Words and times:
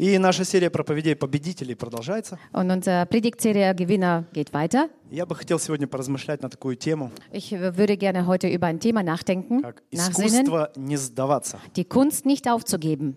И 0.00 0.16
наша 0.16 0.44
серия 0.46 0.70
проповедей 0.70 1.14
победителей 1.14 1.74
продолжается. 1.74 2.38
Und 2.54 2.70
unsere 2.72 3.04
Predigtserie 3.04 3.74
Gewinner 3.74 4.24
geht 4.32 4.50
weiter. 4.54 4.88
Я 5.10 5.26
бы 5.26 5.34
хотел 5.34 5.58
сегодня 5.58 5.86
поразмышлять 5.86 6.40
на 6.40 6.48
такую 6.48 6.76
тему, 6.76 7.10
Ich 7.32 7.52
äh, 7.52 7.76
würde 7.76 7.98
gerne 7.98 8.26
heute 8.26 8.48
über 8.48 8.66
ein 8.66 8.80
Thema 8.80 9.02
nachdenken, 9.02 9.60
как 9.60 9.82
nachsinnen, 9.92 10.46
искусство 10.46 10.72
не 10.74 10.96
сдаваться. 10.96 11.58
die 11.76 11.84
Kunst 11.84 12.24
nicht 12.24 12.48
aufzugeben. 12.48 13.16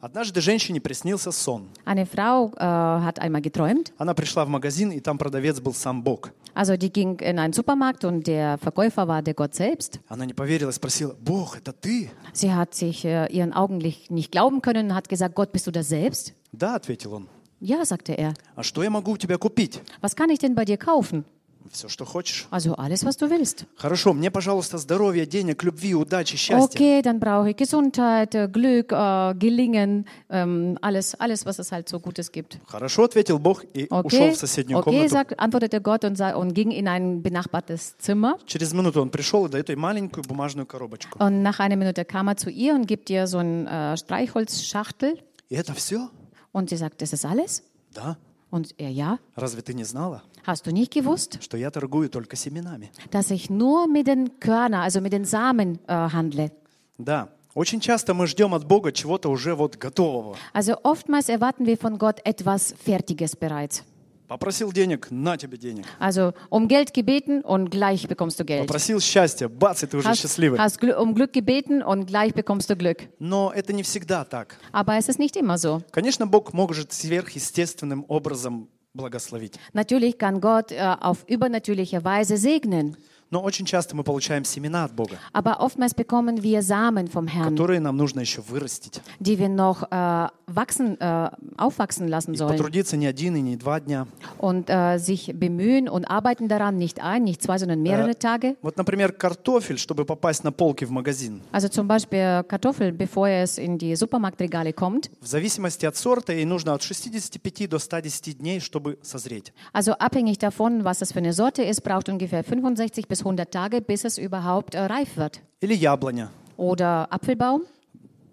Однажды 0.00 0.40
женщине 0.40 0.80
приснился 0.80 1.32
сон. 1.32 1.68
Eine 1.84 2.04
Frau 2.06 2.52
äh, 2.54 2.60
hat 2.60 3.18
einmal 3.18 3.40
geträumt, 3.40 3.92
Она 3.98 4.14
пришла 4.14 4.44
в 4.44 4.48
магазин, 4.48 4.90
и 4.92 5.00
там 5.00 5.16
продавец 5.18 5.58
был 5.60 5.72
сам 5.74 6.02
Бог. 6.02 6.32
also 6.54 6.76
die 6.76 6.90
ging 6.92 7.18
in 7.20 7.38
einen 7.38 7.52
Supermarkt 7.52 8.04
und 8.04 8.26
der 8.26 8.56
Verkäufer 8.58 9.08
war 9.08 9.22
der 9.22 9.34
Gott 9.34 9.54
selbst. 9.54 10.00
Она 10.08 10.24
не 10.26 10.34
поверила 10.34 10.68
и 10.70 10.72
спросила, 10.72 11.14
Бог, 11.20 11.56
это 11.56 11.72
ты? 11.72 12.10
Sie 12.34 12.52
hat 12.54 12.74
sich 12.74 13.04
äh, 13.04 13.26
ihren 13.32 13.52
Augen 13.54 13.78
nicht 13.78 14.10
nicht 14.10 14.30
glauben 14.30 14.60
können 14.62 14.90
und 14.90 14.94
hat 14.94 15.08
gesagt, 15.08 15.34
Gott, 15.34 15.50
bist 15.52 15.66
du 15.66 15.70
das 15.70 15.88
selbst? 15.88 16.34
Да, 16.52 16.76
ответил 16.76 17.14
он. 17.14 17.28
Ja, 17.60 17.84
sagte 17.86 18.12
er. 18.12 18.34
А 18.54 18.62
что 18.62 18.82
я 18.82 18.90
могу 18.90 19.12
у 19.12 19.16
тебя 19.16 19.38
купить? 19.38 19.80
Was 20.02 20.14
kann 20.14 20.28
ich 20.30 20.38
denn 20.38 20.54
bei 20.54 20.66
dir 20.66 20.76
kaufen? 20.76 21.24
Все, 21.71 21.87
что 21.89 22.05
хочешь. 22.05 22.47
Also 22.51 22.75
alles, 22.75 23.03
was 23.05 23.17
du 23.17 23.29
willst. 23.29 23.65
Хорошо, 23.77 24.13
мне, 24.13 24.31
пожалуйста, 24.31 24.77
здоровья, 24.77 25.25
денег, 25.25 25.63
любви, 25.63 25.93
удачи, 25.95 26.35
счастья. 26.35 26.77
Okay, 26.77 27.01
dann 27.01 27.19
brauche 27.19 27.51
ich 27.51 27.55
Gesundheit, 27.57 28.33
äh, 28.35 28.47
Glück, 28.47 28.91
äh, 28.91 29.33
Gelingen, 29.35 30.05
ähm, 30.29 30.77
alles, 30.81 31.15
alles, 31.15 31.45
was 31.45 31.59
es 31.59 31.71
halt 31.71 31.87
so 31.87 31.99
Gutes 31.99 32.31
gibt. 32.31 32.57
Хорошо, 32.67 33.03
ответил 33.05 33.39
Бог 33.39 33.63
и 33.73 33.85
ушел 33.89 33.99
Okay, 33.99 34.31
в 34.31 34.37
соседнюю 34.37 34.79
okay 34.79 34.83
комнату. 34.83 35.09
sagt, 35.09 35.39
antwortete 35.39 35.79
Gott 35.81 36.03
und, 36.03 36.15
sa- 36.17 36.35
und 36.35 36.53
ging 36.53 36.71
in 36.71 36.87
ein 36.87 37.21
benachbartes 37.21 37.95
Zimmer. 37.99 38.37
Через 38.45 38.73
минуту 38.73 39.01
он 39.01 39.09
пришел 39.09 39.45
и 39.45 39.49
дает 39.49 39.69
ей 39.69 39.75
маленькую 39.75 40.23
бумажную 40.25 40.65
коробочку. 40.65 41.19
Und 41.19 41.41
nach 41.43 41.59
einer 41.59 41.75
Minute 41.77 42.03
kam 42.05 42.27
er 42.27 42.37
zu 42.37 42.49
ihr 42.49 42.73
und 42.73 42.85
gibt 42.87 43.09
ihr 43.09 43.27
so 43.27 43.37
ein 43.37 43.67
äh, 43.67 43.95
Streichholzschachtel. 43.97 45.19
И 45.49 45.55
это 45.55 45.73
все? 45.73 46.09
Und 46.51 46.69
sie 46.69 46.77
sagt, 46.77 47.01
das 47.01 47.13
ist 47.13 47.25
alles? 47.25 47.63
Да. 47.93 48.17
Und 48.49 48.73
er, 48.77 48.89
ja. 48.89 49.19
Разве 49.35 49.61
ты 49.61 49.73
не 49.73 49.85
знала, 49.85 50.23
Hast 50.45 50.65
du 50.65 50.71
nicht 50.71 50.91
gewusst, 50.93 51.37
что 51.41 51.57
я 51.57 51.69
торгую 51.71 52.09
только 52.09 52.35
семенами? 52.35 52.89
dass 53.11 53.31
ich 53.31 53.49
nur 53.49 53.87
mit 53.87 54.07
den 54.07 54.39
Körner, 54.39 54.81
also 54.81 55.01
mit 55.01 55.13
den 55.13 55.25
Samen 55.25 55.79
äh, 55.87 55.93
handle? 55.93 56.51
Да. 56.97 57.29
Очень 57.53 57.81
часто 57.81 58.13
мы 58.13 58.27
ждем 58.27 58.53
от 58.53 58.65
Бога 58.65 58.91
чего-то 58.93 59.29
уже 59.29 59.55
вот 59.55 59.75
готового. 59.75 60.37
Also 60.53 60.77
oftmals 60.83 61.27
erwarten 61.27 61.65
wir 61.65 61.77
von 61.77 61.97
Gott 61.97 62.21
etwas 62.23 62.73
Fertiges 62.85 63.35
bereits. 63.35 63.83
Попросил 64.29 64.71
денег, 64.71 65.07
на 65.11 65.35
тебе 65.35 65.57
денег. 65.57 65.85
Also 65.99 66.33
um 66.49 66.69
Geld 66.69 66.93
gebeten 66.93 67.41
und 67.41 67.69
gleich 67.69 68.07
bekommst 68.07 68.39
du 68.39 68.45
Geld. 68.45 68.65
Попросил 68.65 69.01
счастья, 69.01 69.49
бац, 69.49 69.83
и 69.83 69.87
ты 69.87 69.97
уже 69.97 70.07
Hast, 70.07 70.21
счастливый. 70.21 70.57
hast 70.57 70.81
um 70.81 71.13
Glück 71.13 71.33
gebeten 71.33 71.83
und 71.83 72.05
gleich 72.07 72.33
bekommst 72.33 72.69
du 72.69 72.77
Glück. 72.77 73.09
Но 73.19 73.51
это 73.53 73.73
не 73.73 73.83
всегда 73.83 74.23
так. 74.23 74.55
Aber 74.71 74.95
es 74.97 75.09
ist 75.09 75.19
nicht 75.19 75.35
immer 75.35 75.57
so. 75.57 75.81
Конечно, 75.91 76.27
Бог 76.27 76.53
может 76.53 76.93
сверхъестественным 76.93 78.05
образом 78.07 78.69
благословить. 78.93 79.57
Natürlich 79.73 80.17
kann 80.17 80.41
Gott 80.41 80.71
äh, 80.71 80.95
auf 80.99 81.23
übernatürliche 81.27 82.03
Weise 82.03 82.37
segnen. 82.37 82.95
Но 83.33 83.41
очень 83.41 83.65
часто 83.65 83.95
мы 83.95 84.03
получаем 84.03 84.43
семена 84.43 84.83
от 84.83 84.91
Бога, 84.93 85.17
Aber 85.31 85.61
oftmals 85.61 85.93
bekommen 85.93 86.43
wir 86.43 86.61
Samen 86.61 87.07
vom 87.07 87.27
Herrn, 87.27 87.55
которые 87.55 87.79
нам 87.79 87.95
нужно 87.95 88.19
еще 88.19 88.41
вырастить. 88.41 88.99
die 89.19 89.39
wir 89.39 89.47
noch 89.47 89.83
äh, 89.89 90.27
wachsen, 90.50 91.00
äh, 91.00 91.30
aufwachsen 91.56 92.08
lassen 92.08 92.34
И 92.34 92.36
sollen 92.36 92.56
потрудиться 92.56 92.96
не 92.96 93.06
один 93.06 93.36
и 93.36 93.40
не 93.42 93.56
два 93.56 93.80
дня. 93.80 94.06
und 94.38 94.68
äh, 94.70 94.98
sich 94.98 95.32
bemühen 95.34 95.88
und 95.88 96.04
arbeiten 96.10 96.48
daran, 96.48 96.76
nicht 96.78 97.02
ein, 97.02 97.24
nicht 97.24 97.42
zwei, 97.42 97.58
sondern 97.58 97.82
mehrere 97.82 98.18
Tage. 98.18 98.56
Вот, 98.62 98.76
например, 98.76 99.12
картофель, 99.12 99.78
чтобы 99.78 100.04
попасть 100.04 100.44
на 100.44 100.52
полки 100.52 100.84
в 100.84 100.90
магазин. 100.90 101.42
Also 101.52 101.68
zum 101.68 101.88
Beispiel 101.88 102.42
Kartoffel, 102.48 102.92
bevor 102.92 103.28
es 103.28 103.58
in 103.58 103.78
die 103.78 103.96
Supermarktregale 103.96 104.72
kommt. 104.72 105.10
В 105.20 105.26
зависимости 105.26 105.86
от 105.86 105.96
сорта 105.96 106.32
ей 106.32 106.44
нужно 106.44 106.74
от 106.74 106.82
65 106.82 107.68
до 107.68 107.78
110 107.78 108.38
дней, 108.38 108.60
чтобы 108.60 108.98
созреть. 109.02 109.52
Also 109.72 109.92
abhängig 109.98 110.38
davon, 110.38 110.84
was 110.84 111.02
es 111.02 111.12
für 111.12 111.18
eine 111.18 111.32
Sorte 111.32 111.62
ist, 111.62 111.82
braucht 111.82 112.08
ungefähr 112.08 112.44
65 112.44 113.08
bis 113.08 113.20
100 113.20 113.50
Tage, 113.50 113.80
bis 113.80 114.04
es 114.04 114.18
überhaupt 114.18 114.74
äh, 114.74 114.80
reif 114.80 115.16
wird. 115.16 115.40
Или 115.60 115.74
яблоня. 115.74 116.30
Oder 116.56 117.12
Apfelbaum. 117.12 117.62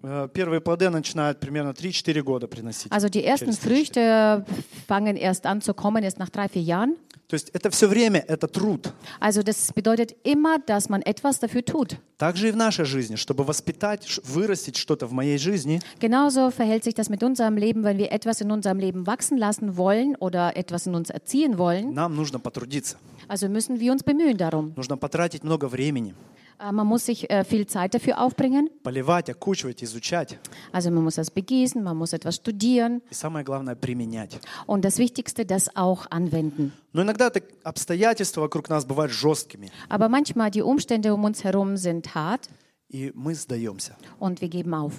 Э, 0.01 0.27
Первые 0.33 0.61
плоды 0.61 0.89
начинают 0.89 1.39
примерно 1.39 1.71
3-4 1.71 2.21
года 2.21 2.47
приносить. 2.47 2.91
Also 2.91 3.09
die 3.09 3.23
ersten 3.23 3.51
3-4. 3.51 3.55
Früchte 3.59 4.45
fangen 4.87 5.17
erst 5.17 5.45
an 5.45 5.61
zu 5.61 5.73
kommen, 5.73 6.03
erst 6.03 6.19
nach 6.19 6.29
drei, 6.29 6.47
vier 6.47 6.61
Jahren. 6.61 6.95
То 7.27 7.35
есть 7.35 7.49
это 7.53 7.69
все 7.69 7.87
время, 7.87 8.25
это 8.27 8.47
труд. 8.47 8.91
Also 9.19 9.43
das 9.43 9.71
bedeutet 9.71 10.15
immer, 10.23 10.57
dass 10.65 10.89
man 10.89 11.03
etwas 11.03 11.39
dafür 11.39 11.63
tut. 11.63 11.97
Также 12.17 12.47
и 12.49 12.51
в 12.51 12.55
нашей 12.57 12.85
жизни, 12.85 13.17
чтобы 13.17 13.43
воспитать, 13.43 14.19
вырастить 14.23 14.77
что-то 14.77 15.05
в 15.05 15.11
моей 15.11 15.37
жизни, 15.37 15.79
Genauso 15.99 16.49
verhält 16.49 16.83
sich 16.85 16.95
das 16.95 17.09
mit 17.09 17.21
unserem 17.21 17.55
Leben, 17.57 17.83
wenn 17.83 17.99
wir 17.99 18.11
etwas 18.11 18.41
in 18.41 18.51
unserem 18.51 18.79
Leben 18.79 19.05
wachsen 19.05 19.37
lassen 19.37 19.77
wollen 19.77 20.15
oder 20.15 20.57
etwas 20.57 20.87
in 20.87 20.95
uns 20.95 21.11
erziehen 21.11 21.59
wollen. 21.59 21.93
нам 21.93 22.15
нужно 22.15 22.39
потрудиться. 22.39 22.97
Also 23.27 23.47
müssen 23.47 23.79
wir 23.79 23.91
uns 23.91 24.01
bemühen 24.01 24.37
darum. 24.37 24.73
Нужно 24.75 24.97
потратить 24.97 25.43
много 25.43 25.67
времени, 25.67 26.15
Äh, 26.15 26.38
Man 26.58 26.86
muss 26.86 27.04
sich 27.06 27.28
äh, 27.30 27.44
viel 27.44 27.66
Zeit 27.66 27.94
dafür 27.94 28.20
aufbringen. 28.20 28.70
поливать, 28.82 29.28
окучивать, 29.30 29.82
изучать. 29.82 30.38
Also 30.72 30.90
man 30.90 31.02
muss 31.04 31.16
das 31.16 31.30
begießen, 31.30 31.82
man 31.82 31.96
muss 31.96 32.12
etwas 32.12 32.36
studieren 32.36 33.02
И 33.10 33.14
самое 33.14 33.44
главное, 33.44 33.74
применять. 33.74 34.38
und 34.66 34.84
das 34.84 34.98
Wichtigste, 34.98 35.44
das 35.44 35.74
auch 35.76 36.06
anwenden. 36.10 36.72
Но 36.92 37.02
иногда 37.02 37.28
так 37.30 37.44
обстоятельства 37.64 38.40
вокруг 38.42 38.68
нас 38.70 38.84
бывают 38.84 39.12
жесткими, 39.12 39.70
Aber 39.88 40.08
manchmal 40.08 40.50
die 40.50 40.62
Umstände 40.62 41.12
um 41.12 41.24
uns 41.24 41.42
herum 41.44 41.76
sind 41.76 42.14
hart 42.14 42.48
и 42.88 43.10
мы 43.14 43.34
сдаемся. 43.34 43.96
und 44.20 44.40
wir 44.40 44.48
geben 44.48 44.72
auf. 44.74 44.92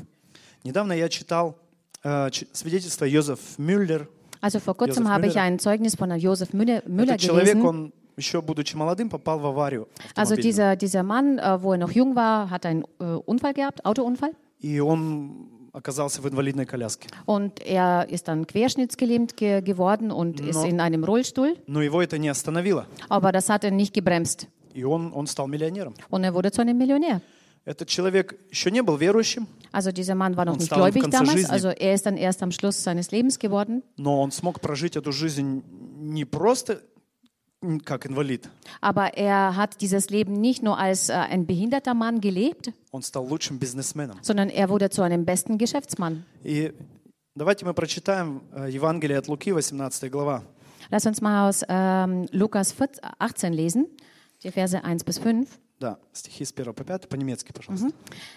Недавно 0.64 0.94
я 0.94 1.08
читал 1.10 1.56
э, 2.04 2.30
ч- 2.32 2.48
свидетельство 2.54 3.06
Йозеф 3.06 3.58
Мюллер. 3.58 4.08
Also 4.42 4.60
vor 4.60 4.76
kurzem 4.76 5.04
Josef 5.06 5.10
habe 5.14 5.28
ich 5.28 5.34
Müller. 5.36 5.46
ein 5.46 5.60
Zeugnis 5.60 5.96
von 5.96 6.12
Josef 6.20 6.54
Müller, 6.54 6.84
Müller 6.86 7.14
Этот 7.14 7.22
человек, 7.22 7.54
gelesen. 7.54 7.66
он 7.68 7.94
еще 8.21 8.41
будучи 8.43 8.77
молодым, 8.77 9.09
попал 9.11 9.39
в 9.39 9.47
аварию 9.47 9.89
Also 10.15 10.37
dieser, 10.37 10.77
dieser 10.77 11.03
Mann, 11.03 11.39
äh, 11.39 11.63
wo 11.63 11.73
er 11.73 11.79
noch 11.79 11.91
jung 11.93 12.15
war, 12.17 12.51
hat 12.51 12.65
einen 12.67 12.85
äh, 13.01 13.05
Unfall 13.05 13.55
gehabt, 13.55 13.85
Autounfall. 13.85 14.33
И 14.61 14.79
он 14.81 15.49
оказался 15.73 16.21
в 16.21 16.27
инвалидной 16.29 16.67
коляске. 16.67 17.09
Und 17.27 17.61
er 17.65 18.07
ist 18.11 18.29
dann 18.29 18.47
querschnittsgelähmt 18.47 19.37
ge 19.37 19.61
geworden 19.63 20.11
und 20.11 20.41
ist 20.41 20.57
No. 20.57 20.65
in 20.65 20.81
einem 20.81 21.05
Rollstuhl. 21.05 21.57
Но 21.67 21.81
его 21.83 22.03
это 22.03 22.19
не 22.19 22.29
остановило. 22.29 22.87
Aber 23.09 23.33
das 23.33 23.49
hat 23.49 23.65
er 23.65 23.71
nicht 23.71 23.93
gebremst. 23.95 24.49
И 24.75 24.85
он, 24.85 25.13
он 25.15 25.27
стал 25.27 25.47
миллионером. 25.49 25.95
Und 26.11 26.25
er 26.25 26.35
wurde 26.35 26.51
zu 26.53 26.61
einem 26.61 26.77
Millionär. 26.79 27.21
Этот 27.65 27.89
человек 27.89 28.37
еще 28.51 28.71
не 28.71 28.83
был 28.83 28.97
верующим, 28.97 29.47
Also 29.71 29.93
dieser 29.93 30.15
Mann 30.17 30.37
war 30.37 30.45
noch 30.45 30.55
Und 30.55 30.61
nicht 30.61 30.73
gläubig 30.73 31.05
damals. 31.11 31.33
жизни. 31.33 31.51
Also 31.53 31.69
er 31.69 31.95
ist 31.95 32.05
dann 32.07 32.17
erst 32.17 32.43
am 32.43 32.51
Schluss 32.53 32.83
seines 32.83 33.11
Lebens 33.13 33.39
geworden. 33.39 33.83
но 33.97 34.21
он 34.23 34.31
смог 34.33 34.61
прожить 34.61 34.97
эту 34.97 35.13
жизнь 35.13 35.63
не 36.01 36.25
просто 36.25 36.83
Aber 38.82 39.18
er 39.18 39.56
hat 39.56 39.82
dieses 39.82 40.10
Leben 40.10 40.34
nicht 40.34 40.62
nur 40.62 40.78
als 40.78 41.10
äh, 41.10 41.14
ein 41.14 41.48
behinderter 41.48 41.94
Mann 41.94 42.22
gelebt, 42.22 42.72
он 42.92 43.02
стал 43.02 43.28
лучшим 43.28 43.58
бизнесменом. 43.60 44.18
sondern 44.22 44.50
er 44.50 44.70
wurde 44.70 44.90
zu 44.90 45.02
einem 45.02 45.26
besten 45.26 45.58
Geschäftsmann. 45.58 46.24
И 46.44 46.74
давайте 47.36 47.66
мы 47.66 47.74
прочитаем 47.74 48.44
э, 48.54 48.70
Евангелие 48.70 49.18
от 49.18 49.28
Луки, 49.28 49.52
18 49.52 50.12
глава. 50.12 50.44
Lass 50.92 51.06
uns 51.08 51.22
mal 51.22 51.50
aus 51.50 51.64
ähm, 51.68 52.28
Lukas 52.32 52.72
14, 52.72 53.04
18 53.18 53.54
lesen, 53.54 53.88
die 54.44 54.52
Verse 54.52 54.84
1 54.84 55.04
bis 55.04 55.18
5. 55.18 55.48
Да, 55.80 55.98
стихи 56.14 56.46
с 56.46 56.54
1 56.54 56.74
по 56.74 56.84
5, 56.86 57.10
по-немецки, 57.10 57.52
пожалуйста. 57.52 57.90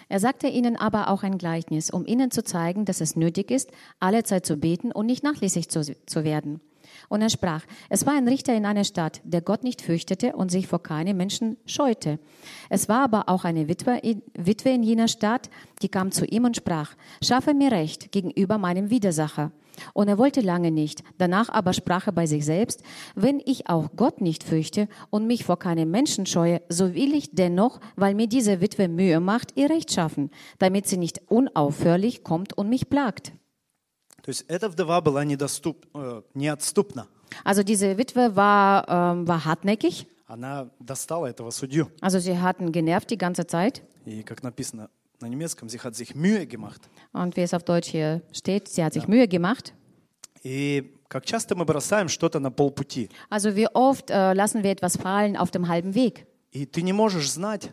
Er 0.09 0.19
sagte 0.19 0.47
ihnen 0.47 0.75
aber 0.75 1.09
auch 1.09 1.23
ein 1.23 1.37
Gleichnis, 1.37 1.89
um 1.89 2.05
ihnen 2.05 2.31
zu 2.31 2.43
zeigen, 2.43 2.83
dass 2.85 2.99
es 2.99 3.15
nötig 3.15 3.51
ist, 3.51 3.69
alle 3.99 4.23
Zeit 4.23 4.45
zu 4.45 4.57
beten 4.57 4.91
und 4.91 5.05
nicht 5.05 5.23
nachlässig 5.23 5.69
zu, 5.69 5.83
zu 5.83 6.23
werden. 6.23 6.59
Und 7.08 7.22
er 7.22 7.30
sprach, 7.30 7.64
es 7.88 8.06
war 8.06 8.14
ein 8.14 8.28
Richter 8.28 8.54
in 8.54 8.66
einer 8.66 8.84
Stadt, 8.84 9.20
der 9.24 9.40
Gott 9.40 9.64
nicht 9.64 9.82
fürchtete 9.82 10.34
und 10.34 10.50
sich 10.50 10.66
vor 10.66 10.82
keinem 10.82 11.16
Menschen 11.16 11.56
scheute. 11.66 12.18
Es 12.70 12.88
war 12.88 13.04
aber 13.04 13.28
auch 13.28 13.44
eine 13.44 13.68
Witwe 13.68 13.98
in, 14.02 14.22
Witwe 14.34 14.70
in 14.70 14.82
jener 14.82 15.08
Stadt, 15.08 15.50
die 15.82 15.88
kam 15.88 16.12
zu 16.12 16.24
ihm 16.24 16.44
und 16.44 16.56
sprach, 16.56 16.94
schaffe 17.22 17.54
mir 17.54 17.72
Recht 17.72 18.12
gegenüber 18.12 18.58
meinem 18.58 18.90
Widersacher. 18.90 19.52
Und 19.92 20.08
er 20.08 20.18
wollte 20.18 20.40
lange 20.40 20.70
nicht. 20.70 21.02
Danach 21.18 21.48
aber 21.48 21.72
sprach 21.72 22.06
er 22.06 22.12
bei 22.12 22.26
sich 22.26 22.44
selbst, 22.44 22.82
wenn 23.14 23.40
ich 23.44 23.68
auch 23.68 23.90
Gott 23.96 24.20
nicht 24.20 24.44
fürchte 24.44 24.88
und 25.10 25.26
mich 25.26 25.44
vor 25.44 25.58
keinem 25.58 25.90
Menschen 25.90 26.26
scheue, 26.26 26.62
so 26.68 26.94
will 26.94 27.14
ich 27.14 27.34
dennoch, 27.34 27.80
weil 27.96 28.14
mir 28.14 28.26
diese 28.26 28.60
Witwe 28.60 28.88
Mühe 28.88 29.20
macht, 29.20 29.56
ihr 29.56 29.70
Recht 29.70 29.92
schaffen, 29.92 30.30
damit 30.58 30.86
sie 30.86 30.96
nicht 30.96 31.22
unaufhörlich 31.28 32.24
kommt 32.24 32.56
und 32.56 32.68
mich 32.68 32.88
plagt. 32.88 33.32
То 34.24 34.30
есть 34.30 34.44
эта 34.48 34.70
вдова 34.70 35.02
была 35.02 35.22
недоступ, 35.22 35.84
э, 35.92 36.22
неотступна. 36.32 37.06
Also 37.44 37.62
diese 37.62 37.98
Witwe 37.98 38.34
war, 38.36 38.86
ähm, 38.88 39.26
war 39.28 39.44
hartnäckig, 39.44 40.06
Она 40.26 40.70
достала 40.80 41.26
этого 41.26 41.50
судью. 41.50 41.90
also 42.00 42.18
sie 42.18 42.40
hatten 42.40 42.72
genervt 42.72 43.10
die 43.10 43.18
ganze 43.18 43.46
Zeit. 43.46 43.82
И 44.06 44.22
как 44.22 44.42
написано 44.42 44.88
на 45.20 45.26
немецком, 45.26 45.68
sie 45.68 45.78
hat 45.78 45.94
sich 45.94 46.14
Mühe 46.14 46.46
gemacht. 46.46 46.80
Und 47.12 47.36
wie 47.36 47.42
es 47.42 47.52
auf 47.52 47.64
Deutsch 47.64 47.88
hier 47.90 48.22
steht, 48.32 48.68
sie 48.68 48.82
hat 48.82 48.94
sich 48.94 49.06
Mühe 49.08 49.28
gemacht. 49.28 49.74
И 50.42 50.90
как 51.08 51.26
часто 51.26 51.54
мы 51.54 51.66
бросаем 51.66 52.08
что-то 52.08 52.40
на 52.40 52.50
полпути. 52.50 53.10
Also 53.28 53.54
wie 53.54 53.68
oft 53.74 54.10
äh, 54.10 54.32
lassen 54.32 54.62
wir 54.62 54.70
etwas 54.70 54.96
fallen 54.96 55.36
auf 55.36 55.50
dem 55.50 55.68
halben 55.68 55.94
Weg. 55.94 56.26
И 56.50 56.64
ты 56.64 56.80
не 56.80 56.94
можешь 56.94 57.30
знать, 57.30 57.72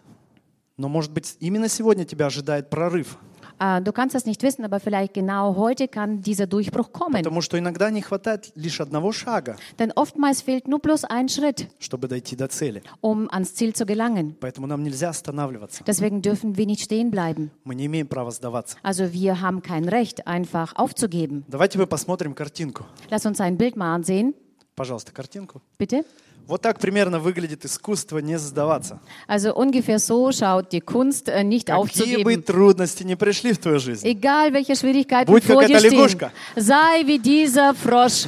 но 0.76 0.90
может 0.90 1.12
быть 1.14 1.38
именно 1.40 1.70
сегодня 1.70 2.04
тебя 2.04 2.26
ожидает 2.26 2.70
прорыв. 2.70 3.18
Äh, 3.61 3.81
Du 3.83 3.93
kannst 3.93 4.15
das 4.15 4.27
nicht 4.27 4.43
wissen, 4.43 4.65
aber 4.65 4.81
vielleicht 4.81 5.15
genau 5.15 5.57
heute 5.57 5.89
kann 5.89 6.21
dieser 6.23 6.47
Durchbruch 6.47 6.93
kommen. 6.93 7.15
Потому 7.23 7.41
что 7.41 7.59
иногда 7.59 7.91
не 7.91 8.03
хватает 8.03 8.53
лишь 8.55 8.81
одного 8.81 9.13
шага, 9.13 9.57
Denn 9.79 9.93
oftmals 9.93 10.43
fehlt 10.43 10.69
nur 10.69 10.79
bloß 10.81 11.05
ein 11.05 11.29
Schritt, 11.29 11.69
чтобы 11.79 12.09
дойти 12.09 12.37
до 12.37 12.49
цели. 12.49 12.83
um 13.01 13.29
ans 13.31 13.55
Ziel 13.55 13.75
zu 13.75 13.87
gelangen. 13.87 14.37
Поэтому 14.41 14.67
нам 14.67 14.83
нельзя 14.83 15.11
останавливаться. 15.11 15.85
Deswegen 15.87 16.23
dürfen 16.23 16.57
wir 16.57 16.67
nicht 16.67 16.83
stehen 16.83 17.11
bleiben. 17.11 17.51
Мы 17.65 17.75
не 17.75 17.87
имеем 17.87 18.09
права 18.09 18.31
сдаваться. 18.31 18.77
Also 18.83 19.13
wir 19.13 19.41
haben 19.41 19.63
kein 19.63 19.89
Recht, 19.89 20.27
einfach 20.27 20.75
aufzugeben. 20.77 21.45
Давайте 21.49 21.79
мы 21.79 21.87
посмотрим 21.87 22.35
картинку. 22.35 22.85
Lass 23.11 23.25
uns 23.27 23.41
ein 23.41 23.57
Bild 23.57 23.77
mal 23.77 23.95
ansehen, 23.95 24.35
Пожалуйста, 24.82 25.12
картинку. 25.12 25.62
bitte. 25.80 26.04
Вот 26.48 26.64
так 26.64 26.80
примерно 26.80 27.20
выглядит 27.20 27.64
искусство 27.66 28.18
не 28.18 28.40
сдаваться. 28.40 29.00
Also 29.28 29.54
ungefähr 29.54 30.00
so 30.00 30.32
schaut 30.32 30.72
die 30.72 30.82
Kunst, 30.82 31.30
äh, 31.30 31.44
nicht 31.44 31.68
Какие 31.68 32.24
бы 32.24 32.32
aufzugeben. 32.32 32.42
трудности 32.44 33.04
не 33.04 33.16
пришли 33.16 33.54
в 33.54 33.60
твою 33.60 33.80
жизнь. 33.80 34.04
Egal 34.08 34.52
welche 34.52 34.76
Schwierigkeiten 34.76 35.32
Будь 35.32 35.44
vor 35.46 35.60
как 35.60 35.70
dir 35.70 35.76
эта 35.78 35.88
stehen, 35.88 35.94
лягушка. 36.00 36.32
sei 36.56 37.04
wie 37.06 37.20
dieser 37.20 37.76
Frosch. 37.76 38.26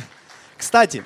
Кстати, 0.57 1.03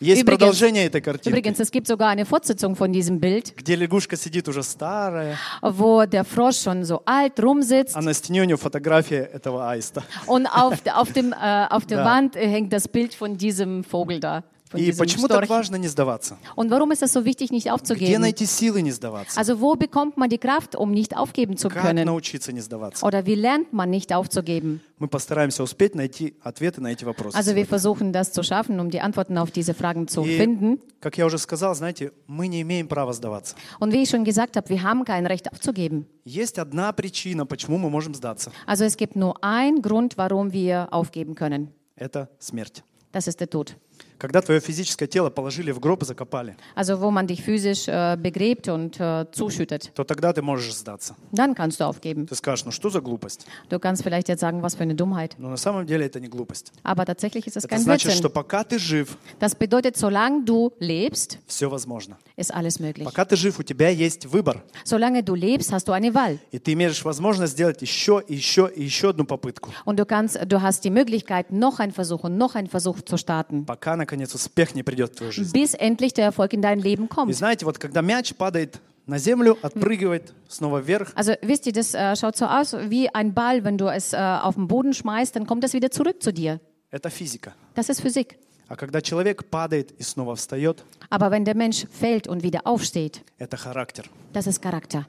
есть 0.00 0.22
Übrigens- 0.22 0.38
продолжение 0.38 0.86
этой 0.86 1.00
картинки, 1.00 1.28
Übrigens, 1.28 1.58
es 1.60 1.70
gibt 1.72 1.86
sogar 1.88 2.08
eine 2.10 2.24
Fortsetzung 2.24 2.76
von 2.76 2.92
diesem 2.92 3.18
Bild, 3.20 3.54
где 3.56 3.74
лягушка 3.74 4.16
сидит 4.16 4.48
уже 4.48 4.62
старая, 4.62 5.36
wo 5.60 6.04
der 6.06 6.24
Frosch 6.24 6.58
schon 6.62 6.84
so 6.84 7.02
alt 7.04 7.38
rumsitzt 7.42 7.96
а 7.96 8.00
на 8.00 8.14
стене 8.14 8.42
у 8.42 8.44
нее 8.44 8.56
фотография 8.56 9.24
этого 9.32 9.68
аиста. 9.70 10.04
und 10.26 10.46
auf, 10.46 10.74
auf, 10.94 11.12
dem, 11.12 11.32
äh, 11.32 11.66
auf 11.68 11.84
der 11.84 11.98
Ja. 11.98 12.04
Wand 12.04 12.36
äh, 12.36 12.46
hängt 12.46 12.72
das 12.72 12.86
Bild 12.88 13.12
von 13.12 13.36
diesem 13.36 13.82
Vogel 13.84 14.20
da, 14.20 14.44
von 14.73 14.79
И 14.79 14.85
diesem 14.85 14.99
почему 14.99 15.27
так 15.27 15.45
Storch. 15.45 15.49
важно 15.49 15.77
не 15.77 15.87
сдаваться? 15.87 16.37
Und 16.55 16.69
warum 16.69 16.91
ist 16.91 17.01
es 17.01 17.11
so 17.11 17.25
wichtig, 17.25 17.49
nicht 17.51 17.63
Где 17.63 17.71
aufzugeben? 17.71 18.21
найти 18.21 18.45
силы 18.45 18.83
не 18.83 18.91
сдаваться? 18.91 19.35
Also 19.39 19.59
wo 19.61 19.73
bekommt 19.75 20.15
man 20.17 20.29
die 20.29 20.37
Kraft, 20.37 20.75
um 20.75 20.91
nicht 20.91 21.17
aufgeben 21.17 21.57
zu 21.57 21.69
Как 21.69 21.81
können? 21.81 22.05
научиться 22.05 22.51
не 22.53 22.59
сдаваться? 22.61 23.03
Oder 23.03 23.25
wie 23.25 23.33
lernt 23.33 23.73
man 23.73 23.89
nicht 23.89 24.13
aufzugeben? 24.13 24.81
Мы 24.99 25.07
постараемся 25.07 25.63
успеть 25.63 25.95
найти 25.95 26.35
ответы 26.43 26.81
на 26.81 26.91
эти 26.91 27.03
вопросы. 27.03 27.35
Also 27.35 27.55
wir 27.55 27.65
versuchen 27.65 28.13
das 28.13 28.31
zu 28.31 28.43
schaffen, 28.43 28.79
um 28.79 28.91
die 28.91 29.01
Antworten 29.01 29.39
auf 29.39 29.49
diese 29.49 29.73
Fragen 29.73 30.07
zu 30.07 30.23
И, 30.23 30.37
finden. 30.37 30.79
как 31.01 31.17
я 31.17 31.25
уже 31.25 31.39
сказал, 31.39 31.73
знаете, 31.73 32.11
мы 32.27 32.47
не 32.47 32.61
имеем 32.61 32.87
права 32.87 33.11
сдаваться. 33.13 33.55
Und 33.79 33.91
wie 33.91 34.03
ich 34.03 34.09
schon 34.11 34.23
gesagt 34.23 34.55
habe, 34.55 34.69
wir 34.69 34.83
haben 34.83 35.03
kein 35.03 35.25
Recht 35.25 35.51
aufzugeben. 35.51 36.05
Есть 36.25 36.59
одна 36.59 36.93
причина, 36.93 37.47
почему 37.47 37.79
мы 37.79 37.89
можем 37.89 38.13
сдаться. 38.13 38.51
Also 38.67 38.83
es 38.85 38.97
gibt 38.97 39.15
nur 39.15 39.43
einen 39.43 39.81
Grund, 39.81 40.15
warum 40.17 40.53
wir 40.53 40.89
aufgeben 40.91 41.33
können. 41.33 41.69
Это 41.95 42.29
смерть. 42.37 42.83
Das 43.11 43.25
ist 43.25 43.39
der 43.39 43.49
Tod. 43.49 43.75
Когда 44.16 44.40
твое 44.40 44.60
физическое 44.60 45.06
тело 45.06 45.28
положили 45.28 45.70
в 45.72 45.80
гроб 45.80 46.02
и 46.02 46.06
закопали, 46.06 46.56
Also 46.76 47.00
wo 47.02 47.10
man 47.10 47.26
dich 47.26 47.42
physisch 47.42 47.88
äh, 47.88 48.16
begräbt 48.16 48.68
und 48.68 48.98
äh, 48.98 49.26
zuschüttet. 49.32 49.90
то 49.94 50.04
тогда 50.04 50.32
ты 50.32 50.40
можешь 50.40 50.72
сдаться. 50.74 51.14
Dann 51.32 51.54
kannst 51.54 51.80
du 51.80 51.84
aufgeben. 51.84 52.26
Ты 52.26 52.34
скажешь, 52.36 52.64
ну 52.64 52.70
что 52.70 52.88
за 52.88 53.00
глупость? 53.00 53.44
Du 53.68 53.78
kannst 53.78 54.02
vielleicht 54.02 54.28
jetzt 54.28 54.40
sagen, 54.40 54.62
was 54.62 54.76
für 54.76 54.82
eine 54.84 54.94
Dummheit. 54.94 55.34
Но 55.36 55.50
на 55.50 55.56
самом 55.58 55.84
деле 55.84 56.06
это 56.06 56.20
не 56.20 56.28
глупость. 56.28 56.72
Aber 56.84 57.04
tatsächlich 57.04 57.46
ist 57.46 57.56
es 57.58 57.64
Это 57.64 57.74
kein 57.74 57.80
значит, 57.82 58.12
что 58.12 58.28
Blödsinn. 58.30 58.32
пока 58.32 58.64
ты 58.64 58.78
жив, 58.78 59.18
Das 59.40 59.54
bedeutet, 59.54 59.96
solange 59.98 60.44
du 60.44 60.72
lebst, 60.78 61.38
все 61.46 61.68
возможно. 61.68 62.16
ist 62.36 62.54
alles 62.54 62.78
möglich. 62.78 63.04
Пока 63.04 63.26
ты 63.26 63.36
жив, 63.36 63.58
у 63.58 63.62
тебя 63.62 63.88
есть 63.90 64.24
выбор. 64.26 64.62
Solange 64.84 65.22
du 65.22 65.34
lebst, 65.34 65.70
hast 65.72 65.86
du 65.88 65.92
eine 65.92 66.14
Wahl. 66.14 66.38
И 66.52 66.58
ты 66.58 66.72
имеешь 66.72 67.04
возможность 67.04 67.52
сделать 67.54 67.82
еще, 67.82 68.22
и 68.26 68.34
еще 68.36 68.70
и 68.74 68.84
еще 68.84 69.10
одну 69.10 69.24
попытку. 69.26 69.70
Und 69.84 69.96
du 69.98 70.06
kannst, 70.06 70.38
du 70.46 70.62
hast 70.62 70.84
die 70.84 70.90
Möglichkeit, 70.90 71.50
noch 71.52 71.78
einen 71.80 71.92
Versuch 71.92 72.22
und 72.24 72.38
noch 72.38 72.54
einen 72.54 72.68
Versuch 72.68 73.02
zu 73.02 73.18
starten, 73.18 73.66
Пока, 73.66 73.83
наконец, 73.96 74.34
успех 74.34 74.74
не 74.74 74.82
придет 74.82 75.12
в 75.12 75.16
твою 75.16 75.32
жизнь. 75.32 75.52
bis 75.54 75.74
endlich 75.74 76.12
der 76.14 76.24
Erfolg 76.26 76.52
in 76.52 76.62
dein 76.62 76.78
Leben 76.80 77.04
И 77.04 77.08
kommt. 77.08 77.32
знаете, 77.34 77.64
вот 77.64 77.78
когда 77.78 78.00
мяч 78.02 78.34
падает 78.34 78.80
на 79.06 79.18
землю, 79.18 79.58
отпрыгивает 79.62 80.32
снова 80.48 80.78
вверх, 80.80 81.12
Also 81.14 81.34
wisst 81.42 81.66
ihr, 81.66 81.72
das 81.72 81.94
äh, 81.94 82.16
schaut 82.16 82.36
so 82.36 82.46
aus 82.46 82.74
wie 82.88 83.08
ein 83.14 83.34
Ball, 83.34 83.62
wenn 83.64 83.76
du 83.76 83.86
es 83.86 84.12
äh, 84.12 84.16
auf 84.16 84.54
den 84.54 84.66
Boden 84.66 84.94
schmeißt, 84.94 85.36
dann 85.36 85.46
kommt 85.46 85.62
es 85.64 85.72
wieder 85.74 85.90
zurück 85.90 86.22
zu 86.22 86.32
dir. 86.32 86.60
это 86.90 87.10
физика. 87.10 87.52
Das 87.74 87.88
ist 87.90 88.00
Physik. 88.00 88.38
А 88.66 88.76
когда 88.76 89.02
человек 89.02 89.44
падает 89.50 89.92
и 89.98 90.02
снова 90.02 90.34
встает, 90.36 90.82
Aber 91.10 91.30
wenn 91.30 91.44
der 91.44 91.54
Mensch 91.54 91.84
fällt 91.90 92.26
und 92.26 92.42
wieder 92.42 92.60
aufsteht, 92.66 93.22
это 93.38 93.56
характер. 93.58 94.06
das 94.32 94.46
ist 94.46 94.62
Charakter. 94.62 95.06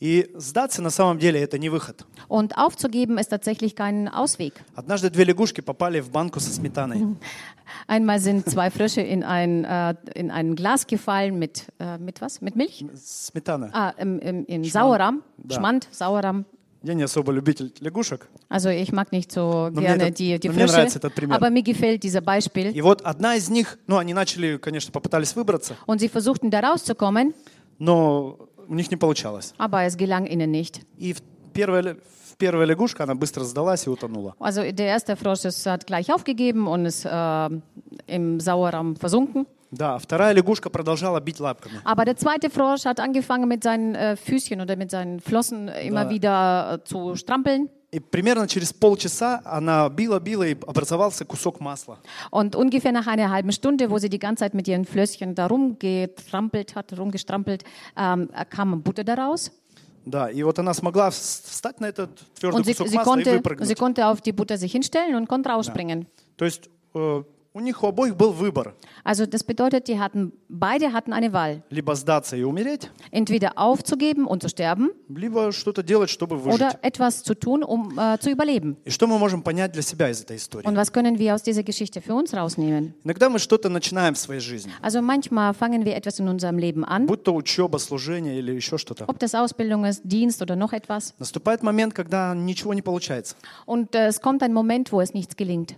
И 0.00 0.30
сдаться 0.36 0.80
на 0.80 0.90
самом 0.90 1.18
деле 1.18 1.40
это 1.42 1.58
не 1.58 1.68
выход. 1.68 2.06
Und 2.28 2.56
aufzugeben 2.56 3.18
ist 3.18 3.30
tatsächlich 3.30 3.74
kein 3.74 4.08
Ausweg. 4.08 4.52
Однажды 4.76 5.10
две 5.10 5.24
лягушки 5.24 5.60
попали 5.60 5.98
в 6.00 6.10
банку 6.10 6.38
со 6.38 6.52
сметаной. 6.52 7.16
Einmal 7.88 8.20
sind 8.20 8.48
zwei 8.48 8.70
Frösche 8.70 9.00
in 9.00 9.24
ein, 9.24 9.64
äh, 9.64 9.94
in 10.14 10.30
ein 10.30 10.54
Glas 10.54 10.86
gefallen 10.86 11.38
mit, 11.38 11.64
äh, 11.80 11.98
mit 11.98 12.20
was? 12.20 12.40
Mit 12.40 12.54
Milch? 12.54 12.84
Сметана. 12.94 13.70
Ah, 13.72 13.90
im, 13.98 14.20
im, 14.20 14.46
in 14.46 14.62
Sauerrahm. 14.64 15.22
Da. 15.36 15.56
Schmand, 15.56 15.88
Sauerrahm. 15.90 16.44
Я 16.84 16.94
не 16.94 17.02
особо 17.02 17.32
любитель 17.32 17.74
лягушек. 17.80 18.28
Also 18.48 18.68
ich 18.70 18.92
mag 18.92 19.10
nicht 19.10 19.32
so 19.32 19.68
mir 19.72 19.80
gerne 19.80 20.04
этот- 20.04 20.18
die, 20.20 20.38
die 20.38 20.46
но 20.48 20.54
Frösche, 20.54 20.74
нравится 20.74 20.98
этот 21.00 21.12
пример. 21.12 21.34
aber 21.36 21.50
mir 21.50 21.64
gefällt 21.64 22.04
dieser 22.04 22.20
Beispiel. 22.20 22.70
И 22.70 22.80
вот 22.82 23.02
одна 23.02 23.34
из 23.34 23.50
них, 23.50 23.78
ну, 23.88 23.96
они 23.96 24.14
начали, 24.14 24.58
конечно, 24.58 24.92
попытались 24.92 25.34
выбраться, 25.34 25.74
Und 25.86 25.98
sie 25.98 26.08
versuchten 26.08 26.50
da 26.52 26.60
rauszukommen, 26.60 27.34
но 27.80 28.47
у 28.67 28.73
них 28.75 28.89
не 28.91 28.97
получалось. 28.97 29.53
aber 29.57 29.83
es 29.83 29.97
gelang 29.97 30.25
ihnen 30.25 30.51
nicht. 30.51 30.81
И 30.97 31.13
в 31.13 31.21
первая, 31.53 31.81
ля- 31.81 31.97
в 32.31 32.37
первая 32.37 32.65
лягушка, 32.65 33.03
она 33.03 33.15
быстро 33.15 33.43
сдалась 33.43 33.85
и 33.85 33.89
утонула. 33.89 34.35
Also 34.39 34.61
der 34.71 34.87
erste 34.87 35.15
Frosch 35.15 35.45
ist, 35.45 35.65
hat 35.65 35.85
gleich 35.87 36.11
aufgegeben 36.13 36.67
und 36.67 36.85
ist 36.85 37.05
äh, 37.05 37.49
im 38.07 38.39
Sauerraum 38.39 38.95
versunken. 38.95 39.45
Да, 39.71 39.95
а 39.95 39.99
вторая 39.99 40.33
лягушка 40.33 40.69
продолжала 40.69 41.19
бить 41.19 41.39
лапками. 41.39 41.81
Aber 41.83 42.05
der 42.05 42.15
zweite 42.15 42.49
Frosch 42.51 42.85
hat 42.85 42.99
angefangen 42.99 43.47
mit 43.47 43.63
seinen 43.63 43.95
äh, 43.95 44.15
Füßchen 44.15 44.61
oder 44.61 44.75
mit 44.75 44.91
seinen 44.91 45.19
Flossen 45.19 45.67
immer 45.67 46.05
Da. 46.05 46.09
wieder 46.11 46.73
äh, 46.75 46.83
zu 46.87 47.15
strampeln. 47.15 47.69
И 47.91 47.99
примерно 47.99 48.47
через 48.47 48.73
полчаса 48.73 49.41
она 49.45 49.87
била-била, 49.87 50.43
и 50.47 50.55
образовался 50.65 51.25
кусок 51.25 51.59
масла. 51.59 51.99
Und 52.31 52.55
ungefähr 52.55 52.91
nach 52.91 53.05
einer 53.05 53.29
halben 53.29 53.51
Stunde, 53.51 53.91
wo 53.91 53.99
sie 53.99 54.09
die 54.09 54.17
ganze 54.17 54.41
Zeit 54.45 54.55
mit 54.55 54.67
ihren 54.67 54.83
Flösschen 54.85 55.35
da 55.35 55.45
rumgetrampelt 55.45 56.75
hat, 56.75 56.97
rumgestrampelt, 56.97 57.63
ähm, 57.95 58.29
kam 58.49 58.81
Butter 58.81 59.03
daraus. 59.03 59.51
Да, 60.05 60.29
и 60.29 60.43
вот 60.43 60.59
она 60.59 60.73
смогла 60.73 61.07
вс- 61.09 61.49
встать 61.49 61.79
на 61.79 61.85
этот 61.85 62.09
твердый 62.35 62.57
Und 62.59 62.65
sie, 62.65 62.73
кусок 62.73 62.87
sie, 62.89 62.95
масла 62.97 63.01
и 63.01 63.23
konnte, 63.23 63.31
выпрыгнуть. 63.37 63.67
sie 63.67 63.75
konnte 63.75 64.07
auf 64.07 64.21
die 64.21 64.33
Butter 64.33 64.57
sich 64.57 64.71
hinstellen 64.73 65.15
und 65.15 65.29
konnte 65.29 65.49
rausspringen. 65.49 66.07
То 66.35 66.45
есть 66.45 66.69
э, 66.95 67.23
у 67.57 67.59
них 67.59 67.83
у 67.83 67.87
обоих 67.87 68.15
был 68.15 68.31
выбор. 68.31 68.73
Also 69.03 69.27
das 69.27 69.43
bedeutet, 69.43 69.87
die 69.87 69.99
hatten, 69.99 70.31
beide 70.49 70.91
hatten 70.91 71.13
eine 71.13 71.33
Wahl. 71.33 71.61
Либо 71.69 71.93
сдаться 71.95 72.35
и 72.35 72.41
умереть, 72.43 72.89
Entweder 73.11 73.59
aufzugeben 73.59 74.25
und 74.25 74.41
zu 74.41 74.49
sterben 74.49 74.89
либо 75.07 75.51
что-то 75.51 75.83
делать, 75.83 76.09
чтобы 76.09 76.37
выжить. 76.37 76.59
oder 76.59 76.79
etwas 76.81 77.21
zu 77.21 77.35
tun, 77.35 77.61
um 77.63 77.95
äh, 77.99 78.17
zu 78.19 78.31
überleben. 78.31 78.77
И 78.85 78.89
что 78.89 79.05
мы 79.05 79.19
можем 79.19 79.43
понять 79.43 79.71
для 79.71 79.83
себя 79.83 80.09
из 80.09 80.21
этой 80.23 80.37
истории? 80.37 80.65
Und 80.65 80.75
was 80.75 80.91
können 80.91 81.19
wir 81.19 81.35
aus 81.35 81.43
dieser 81.43 81.61
Geschichte 81.61 82.01
für 82.01 82.15
uns 82.15 82.33
rausnehmen? 82.33 82.95
Иногда 83.03 83.29
мы 83.29 83.37
что-то 83.37 83.69
начинаем 83.69 84.15
в 84.15 84.17
своей 84.17 84.39
жизни. 84.41 84.71
Also 84.81 85.03
manchmal 85.03 85.53
fangen 85.53 85.85
wir 85.85 85.95
etwas 85.95 86.17
in 86.19 86.27
unserem 86.27 86.57
Leben 86.57 86.83
an, 86.83 87.05
Будь 87.05 87.23
то 87.23 87.35
учеба, 87.35 87.77
служение 87.77 88.39
или 88.39 88.51
еще 88.53 88.79
что-то. 88.79 89.05
ob 89.07 89.19
das 89.19 89.35
Ausbildung 89.35 89.85
ist, 89.85 90.01
Dienst 90.03 90.41
oder 90.41 90.55
noch 90.55 90.73
etwas. 90.73 91.13
Наступает 91.19 91.61
момент, 91.61 91.93
когда 91.93 92.33
ничего 92.33 92.73
не 92.73 92.81
получается. 92.81 93.35
Und 93.67 93.93
äh, 93.93 94.07
es 94.07 94.21
kommt 94.21 94.41
ein 94.41 94.53
Moment, 94.53 94.91
wo 94.91 95.01
es 95.01 95.13
nichts 95.13 95.35
gelingt. 95.35 95.75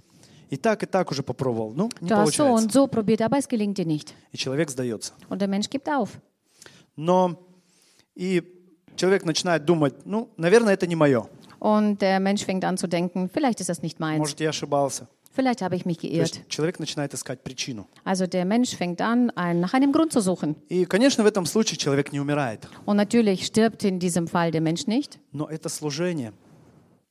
И 0.50 0.56
так, 0.56 0.82
и 0.82 0.86
так 0.86 1.10
уже 1.10 1.22
попробовал. 1.22 1.72
Ну, 1.74 1.88
не 2.00 2.08
Du 2.08 2.14
hast 2.16 2.34
so 2.34 2.44
получается. 2.44 2.64
und 2.64 2.72
so 2.72 2.86
probiert, 2.88 3.22
aber 3.22 3.38
es 3.38 3.48
gelingt 3.48 3.78
dir 3.78 3.86
nicht. 3.86 4.14
И 4.32 4.36
человек 4.36 4.70
сдается. 4.70 5.12
Und 5.28 5.40
der 5.40 5.48
Mensch 5.48 5.70
gibt 5.70 5.88
auf. 5.88 6.20
Но 6.96 7.38
и 8.16 8.42
человек 8.96 9.24
начинает 9.24 9.64
думать, 9.64 9.94
ну, 10.04 10.28
наверное, 10.36 10.74
это 10.74 10.86
не 10.86 10.96
мое. 10.96 11.26
Und 11.60 12.00
der 12.00 12.18
Mensch 12.20 12.44
fängt 12.44 12.64
an 12.64 12.76
zu 12.78 12.88
denken, 12.88 13.30
vielleicht 13.32 13.60
ist 13.60 13.68
das 13.68 13.82
nicht 13.82 14.00
meins. 14.00 14.18
Может, 14.18 14.40
я 14.40 14.48
ошибался. 14.50 15.06
Vielleicht 15.32 15.62
habe 15.62 15.76
ich 15.76 15.86
mich 15.86 15.98
geirrt. 16.00 16.40
человек 16.48 16.80
начинает 16.80 17.14
искать 17.14 17.44
причину. 17.44 17.86
Also 18.02 18.26
der 18.26 18.44
Mensch 18.44 18.74
fängt 18.74 19.00
an, 19.00 19.30
ein, 19.36 19.60
nach 19.60 19.74
einem 19.74 19.92
Grund 19.92 20.12
zu 20.12 20.20
suchen. 20.20 20.56
И, 20.68 20.84
конечно, 20.86 21.22
в 21.22 21.26
этом 21.26 21.46
случае 21.46 21.78
человек 21.78 22.12
не 22.12 22.18
умирает. 22.18 22.66
Und 22.86 22.96
natürlich 22.96 23.46
stirbt 23.46 23.84
in 23.84 24.00
diesem 24.00 24.26
Fall 24.26 24.50
der 24.50 24.60
Mensch 24.60 24.88
nicht. 24.88 25.20
Но 25.32 25.48
это 25.48 25.68
служение 25.68 26.32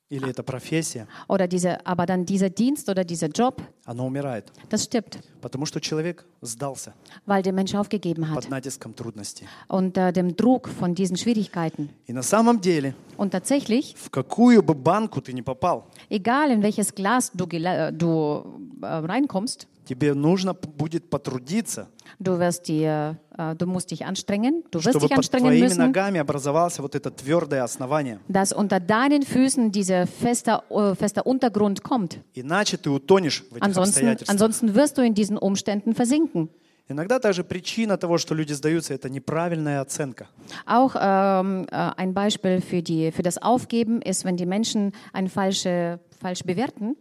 или 0.10 0.28
это 0.30 0.42
профессия, 0.44 1.08
Oder 1.28 1.48
diese, 1.48 1.86
aber 1.86 2.06
dann 2.06 2.26
dieser 2.26 2.50
Dienst 2.50 2.90
oder 2.90 3.04
dieser 3.04 3.28
Job, 3.28 3.62
оно 3.86 4.06
умирает. 4.08 4.52
das 4.70 4.84
stirbt, 4.86 5.20
Потому 5.42 5.66
что 5.66 5.80
человек 5.80 6.26
сдался 6.42 6.94
weil 7.26 7.44
der 7.44 7.54
Mensch 7.54 7.76
aufgegeben 7.76 8.28
hat. 8.30 8.36
под 8.36 8.50
натиском 8.50 8.96
трудностей. 8.96 9.46
Äh, 9.70 10.12
dem 10.12 10.36
Druck 10.36 10.68
von 10.70 10.96
diesen 10.96 11.16
Schwierigkeiten. 11.16 11.90
И 12.08 12.14
на 12.14 12.24
самом 12.24 12.60
деле, 12.60 12.96
Und 13.18 13.30
tatsächlich, 13.32 13.96
в 13.98 14.10
какую 14.10 14.64
бы 14.64 14.74
банку 14.74 15.22
ты 15.22 15.32
ни 15.34 15.42
попал, 15.42 15.86
egal 16.10 16.52
in 16.52 16.62
welches 16.64 16.94
Glas 16.96 17.32
du, 17.34 17.46
äh, 17.46 17.92
du 17.94 18.44
äh, 18.82 18.86
reinkommst, 18.88 19.68
тебе 19.90 20.14
нужно 20.14 20.54
будет 20.54 21.10
потрудиться, 21.10 21.88
du 22.20 22.38
wirst 22.40 22.68
dir, 22.68 23.18
äh, 23.38 23.56
du 23.56 23.66
musst 23.66 23.90
dich 23.90 24.06
anstrengen, 24.06 24.64
du 24.72 24.78
wirst 24.78 24.90
чтобы 24.90 25.08
dich 25.08 25.10
под 25.10 25.18
anstrengen 25.18 25.48
твоими 25.50 25.64
müssen, 25.64 25.80
ногами 25.82 26.20
образовалось 26.20 26.78
вот 26.80 26.94
это 26.96 27.10
твердое 27.10 27.64
основание. 27.64 28.20
dass 28.28 28.54
unter 28.54 28.80
deinen 28.80 29.24
Füßen 29.24 29.72
dieser 29.72 30.06
fester, 30.06 30.64
äh, 30.70 30.94
fester 30.96 31.26
Untergrund 31.26 31.82
kommt. 31.84 32.20
Иначе 32.36 32.78
ты 32.78 32.90
утонешь 32.92 33.44
в 33.50 33.56
этих 33.56 33.64
Ansonsten, 33.64 34.06
обстоятельствах. 34.06 34.30
ansonsten 34.30 34.76
wirst 34.76 34.98
du 34.98 35.02
in 35.02 35.14
diesen 35.16 35.38
Umständen 35.38 35.96
versinken. 35.96 36.50
Иногда 36.92 37.20
также 37.20 37.44
причина 37.44 37.98
того, 37.98 38.18
что 38.18 38.34
люди 38.34 38.54
сдаются, 38.54 38.94
это 38.96 39.10
неправильная 39.10 39.80
оценка. 39.82 40.28
Auch 40.66 40.96
ähm, 41.00 41.66
äh, 41.72 41.92
ein 41.98 42.14
Beispiel 42.16 42.62
für, 42.62 42.82
die, 42.82 43.12
für 43.12 43.22
das 43.24 43.38
Aufgeben 43.42 44.02
ist, 44.02 44.24
wenn 44.26 44.38
die 44.38 44.48
Menschen 44.48 44.94
ein 45.14 45.30
falsche, 45.30 46.00
falsch 46.20 46.42
bewerten. 46.44 46.96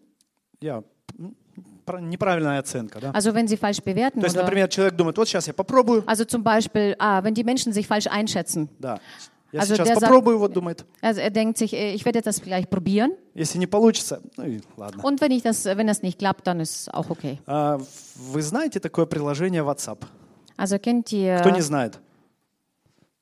Про- 0.61 0.85
неправильная 1.97 2.59
оценка, 2.61 3.01
да? 3.01 3.11
Also 3.13 3.33
wenn 3.35 3.49
sie 3.49 3.57
falsch 3.57 3.83
bewerten. 3.83 4.21
То 4.21 4.27
есть, 4.27 4.37
например, 4.37 4.69
человек 4.69 4.95
думает, 4.95 5.17
вот 5.17 5.29
сейчас 5.29 5.47
я 5.47 5.55
попробую, 5.55 6.05
also 6.07 6.25
zum 6.25 6.43
Beispiel, 6.43 6.95
ah, 6.99 7.23
wenn 7.25 7.35
die 7.35 7.45
Menschen 7.45 7.73
sich 7.73 7.87
falsch 7.87 8.07
einschätzen. 8.07 8.69
да, 8.79 9.01
я 9.53 9.61
Also 9.61 9.75
сейчас 9.75 9.87
der 9.89 9.97
sagt- 9.97 10.07
попробую, 10.07 10.39
вот 10.39 10.53
думает, 10.53 10.85
Also 11.01 11.21
er 11.21 11.31
denkt 11.31 11.57
sich, 11.59 11.73
äh, 11.73 11.95
ich 11.95 12.05
werde 12.05 12.21
das 12.21 12.39
vielleicht 12.41 12.69
probieren. 12.71 13.13
если 13.35 13.59
не 13.59 13.67
получится, 13.67 14.21
ну 14.37 14.45
и 14.45 14.61
ладно. 14.77 15.03
Und 15.03 15.21
wenn, 15.21 15.31
ich 15.33 15.43
das, 15.43 15.65
wenn 15.65 15.87
das 15.87 16.03
nicht 16.03 16.19
klappt, 16.19 16.47
dann 16.47 16.61
ist 16.61 16.93
auch 16.93 17.09
okay. 17.11 17.39
А, 17.47 17.79
вы 18.17 18.43
знаете 18.43 18.79
такое 18.81 19.07
приложение 19.07 19.65
WhatsApp? 19.65 20.05
Also 20.57 20.79
kennt 20.79 21.13
ihr, 21.13 21.37
Кто 21.41 21.51
не 21.51 21.63
знает? 21.63 21.99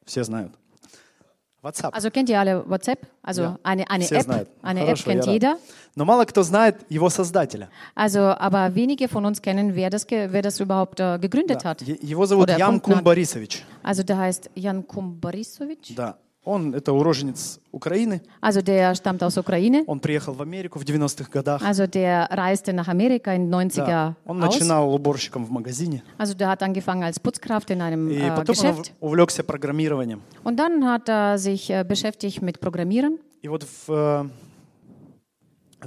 Все 0.04 0.24
знают. 0.24 0.52
WhatsApp. 1.62 1.94
also 1.94 2.10
kennt 2.10 2.28
ihr 2.28 2.38
alle 2.38 2.64
WhatsApp? 2.68 3.06
Also 3.22 3.42
Ja, 3.42 3.58
eine, 3.64 3.90
eine 3.90 4.04
все 4.04 4.16
App. 4.16 4.22
знают. 4.22 4.48
Eine 4.62 4.80
Хорошо, 4.84 5.10
App 5.10 5.20
kennt 5.24 5.26
я 5.42 5.50
рад. 5.50 5.58
Но 5.96 6.04
мало 6.04 6.26
кто 6.26 6.42
знает 6.42 6.76
его 6.90 7.08
создателя. 7.08 7.68
Also, 7.96 8.36
aber 8.38 8.74
wenige 8.74 9.08
von 9.08 9.24
uns 9.24 9.40
kennen, 9.40 9.74
wer 9.74 9.88
das, 9.90 10.06
wer 10.10 10.42
das 10.42 10.60
überhaupt 10.60 11.00
äh, 11.00 11.18
gegründet 11.18 11.62
Да. 11.64 11.70
hat. 11.70 11.80
Его 11.82 12.26
зовут 12.26 12.48
Oder 12.50 12.58
Ян 12.58 12.80
Кум. 12.80 13.02
Борисович. 13.02 13.64
Also 13.82 14.02
der 14.02 14.18
heißt 14.18 14.50
Jan 14.54 14.86
Kumbarisovich. 14.86 15.94
Да. 15.96 16.16
Он 16.44 16.74
это 16.74 16.92
уроженец 16.92 17.58
Украины. 17.72 18.20
Also 18.40 18.60
der 18.62 18.94
stammt 18.94 19.20
aus 19.24 19.36
Ukraine. 19.36 19.82
Он 19.88 19.98
приехал 19.98 20.32
в 20.34 20.42
Америку 20.42 20.78
в 20.78 20.84
90-х 20.84 21.28
годах. 21.32 21.60
Also 21.62 21.86
der 21.88 22.28
reiste 22.30 22.72
nach 22.72 22.86
Amerika 22.88 23.32
in 23.34 23.50
den 23.50 23.54
90er 23.70 23.84
Да. 23.86 24.14
Он 24.26 24.38
aus. 24.44 24.52
начинал 24.54 24.94
уборщиком 24.94 25.44
в 25.44 25.50
магазине. 25.50 26.02
Also 26.18 26.34
der 26.34 26.48
hat 26.48 26.62
angefangen 26.62 27.02
als 27.02 27.18
Putzkraft 27.18 27.70
in 27.70 27.80
einem 27.80 28.10
И 28.10 28.18
äh, 28.18 28.28
потом 28.36 28.54
он 28.54 28.74
Geschäft. 28.74 28.92
увлекся 29.00 29.42
программированием. 29.42 30.20
Und 30.44 30.56
dann 30.58 30.84
hat 30.86 31.08
er 31.08 31.38
sich 31.38 31.68
äh, 31.70 31.84
beschäftigt 31.84 32.42
mit 32.42 32.60
Programmieren. 32.60 33.18
И 33.42 33.48
вот 33.48 33.64
в, 33.64 33.90
э, 33.90 34.28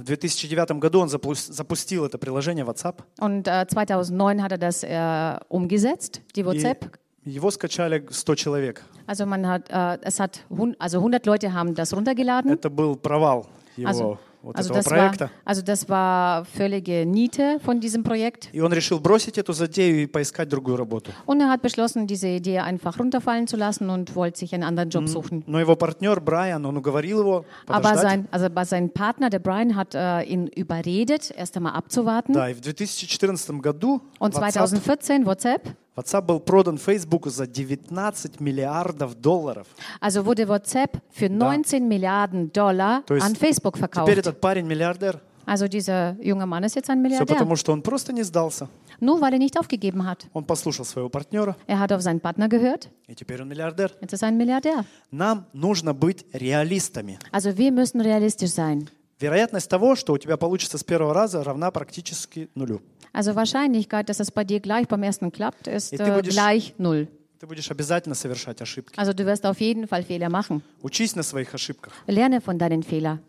в 0.00 0.04
2009 0.04 0.80
году 0.80 1.00
он 1.00 1.08
запус- 1.08 1.48
запустил 1.52 2.04
это 2.04 2.18
приложение 2.18 2.64
WhatsApp. 2.64 3.02
Und 3.20 3.46
äh, 3.46 3.66
2009 3.66 4.42
hat 4.42 4.52
er 4.52 4.58
das 4.58 4.82
äh, 4.82 5.38
umgesetzt, 5.48 6.20
die 6.36 6.40
И 6.40 6.44
WhatsApp. 6.44 6.86
его 7.24 7.50
скачали 7.50 7.96
100 8.08 8.36
человек. 8.36 8.82
Also 9.06 9.26
man 9.26 9.46
hat, 9.46 9.68
äh, 9.70 9.98
es 10.02 10.18
hat, 10.20 10.44
also 10.78 10.98
100 10.98 11.26
Leute 11.26 11.52
haben 11.52 11.74
das 11.74 11.92
runtergeladen. 11.94 12.50
Это 12.52 12.70
был 12.70 12.96
провал 12.96 13.46
его 13.76 13.88
Also, 13.88 14.18
вот 14.41 14.55
also, 14.57 14.73
этого 14.73 14.83
das 14.83 14.91
war, 14.91 14.97
проекта. 14.99 15.31
also 15.43 15.61
das 15.63 15.89
war 15.89 16.45
völlige 16.45 17.05
Niete 17.05 17.59
von 17.63 17.79
diesem 17.79 18.03
Projekt. 18.03 18.49
И 18.53 18.61
он 18.61 18.71
решил 18.71 18.99
бросить 18.99 19.37
эту 19.37 19.53
затею 19.53 20.03
и 20.03 20.05
поискать 20.05 20.49
другую 20.49 20.77
работу. 20.77 21.11
Und 21.25 21.41
er 21.41 21.49
hat 21.49 21.61
beschlossen, 21.61 22.05
diese 22.05 22.27
Idee 22.27 22.59
einfach 22.59 22.99
runterfallen 22.99 23.47
zu 23.47 23.57
lassen 23.57 23.89
und 23.89 24.15
wollte 24.15 24.39
sich 24.39 24.53
einen 24.53 24.63
anderen 24.63 24.89
Job 24.89 25.07
suchen. 25.07 25.43
Но 25.47 25.59
его 25.59 25.75
партнер 25.75 26.19
Брайан, 26.19 26.65
он 26.65 26.77
уговорил 26.77 27.19
его 27.21 27.45
Aber 27.65 27.81
подождать. 27.81 28.01
sein, 28.01 28.27
also 28.31 28.45
aber 28.45 28.65
sein 28.65 28.89
Partner, 28.91 29.29
der 29.29 29.39
Brian, 29.39 29.75
hat 29.75 29.95
äh, 29.95 30.21
ihn 30.23 30.47
überredet, 30.47 31.31
erst 31.35 31.57
einmal 31.57 31.73
abzuwarten. 31.73 32.33
Да, 32.33 32.49
и 32.49 32.53
в 32.53 32.61
2014 32.61 33.61
году 33.61 34.01
Und 34.19 34.35
WhatsApp, 34.35 34.53
2014 34.53 35.25
WhatsApp, 35.25 35.75
WhatsApp 35.96 36.22
был 36.24 36.40
продан 36.40 36.78
Фейсбуку 36.78 37.30
за 37.30 37.46
19 37.46 38.40
миллиардов 38.40 39.14
долларов. 39.20 39.66
also 40.00 40.24
wurde 40.24 40.46
WhatsApp 40.46 40.98
für 41.10 41.28
19 41.28 41.82
Milliarden 41.82 42.52
Dollar 42.52 43.02
То 43.06 43.14
есть 43.16 43.26
an 43.26 43.34
Facebook 43.34 43.74
Теперь 43.76 43.88
verkauft. 43.90 44.18
этот 44.18 44.40
парень 44.40 44.66
миллиардер. 44.66 45.20
Also 45.46 45.66
dieser 45.66 46.16
junge 46.22 46.46
Mann 46.46 46.62
ist 46.62 46.76
jetzt 46.76 46.88
ein 46.90 46.98
Все 46.98 47.02
Milliardär. 47.02 47.26
потому, 47.34 47.56
что 47.56 47.72
он 47.72 47.82
просто 47.82 48.12
не 48.12 48.22
сдался. 48.22 48.68
Nur 49.00 49.20
weil 49.20 49.32
er 49.32 49.38
nicht 49.38 49.58
aufgegeben 49.58 50.04
hat. 50.06 50.26
Он 50.32 50.44
послушал 50.44 50.84
своего 50.84 51.08
партнера, 51.08 51.56
Er 51.66 51.78
hat 51.80 51.90
auf 51.92 52.02
seinen 52.02 52.20
Partner 52.20 52.48
gehört, 52.48 52.88
и 53.08 53.14
теперь 53.14 53.42
он 53.42 53.48
миллиардер. 53.48 53.90
jetzt 54.00 54.12
ist 54.12 54.22
er 54.22 54.28
ein 54.28 54.36
Milliardär. 54.36 54.84
Нам 55.10 55.46
нужно 55.52 55.92
быть 55.92 56.24
реалистами. 56.32 57.18
Also 57.32 57.56
wir 57.56 57.72
müssen 57.72 58.00
realistisch 58.00 58.50
sein. 58.52 58.88
Вероятность 59.20 59.68
того, 59.68 59.96
что 59.96 60.14
у 60.14 60.18
тебя 60.18 60.36
получится 60.36 60.78
с 60.78 60.84
первого 60.84 61.12
раза, 61.12 61.44
равна 61.44 61.70
практически 61.70 62.48
нулю. 62.54 62.80
Also 63.12 63.34
Wahrscheinlichkeit, 63.34 64.08
dass 64.08 64.20
es 64.20 64.30
bei 64.30 64.44
dir 64.44 64.60
gleich 64.60 64.86
beim 64.88 65.02
ersten 65.02 65.32
klappt, 65.32 65.66
ist 65.66 65.92
äh, 65.92 66.22
gleich 66.22 66.74
null. 66.78 67.08
Ты 67.40 67.46
будешь 67.46 67.70
обязательно 67.70 68.14
совершать 68.14 68.60
ошибки. 68.60 68.98
Also 68.98 69.12
du 69.12 69.24
wirst 69.24 69.46
auf 69.46 69.60
jeden 69.60 69.88
Fall 69.88 70.02
Fehler 70.04 70.28
machen. 70.28 70.62
Учись 70.82 71.16
на 71.16 71.22
своих 71.22 71.52
ошибках. 71.54 71.92
Lerne 72.06 72.40
von 72.40 72.58
deinen 72.58 72.82
Fehlern. 72.82 73.20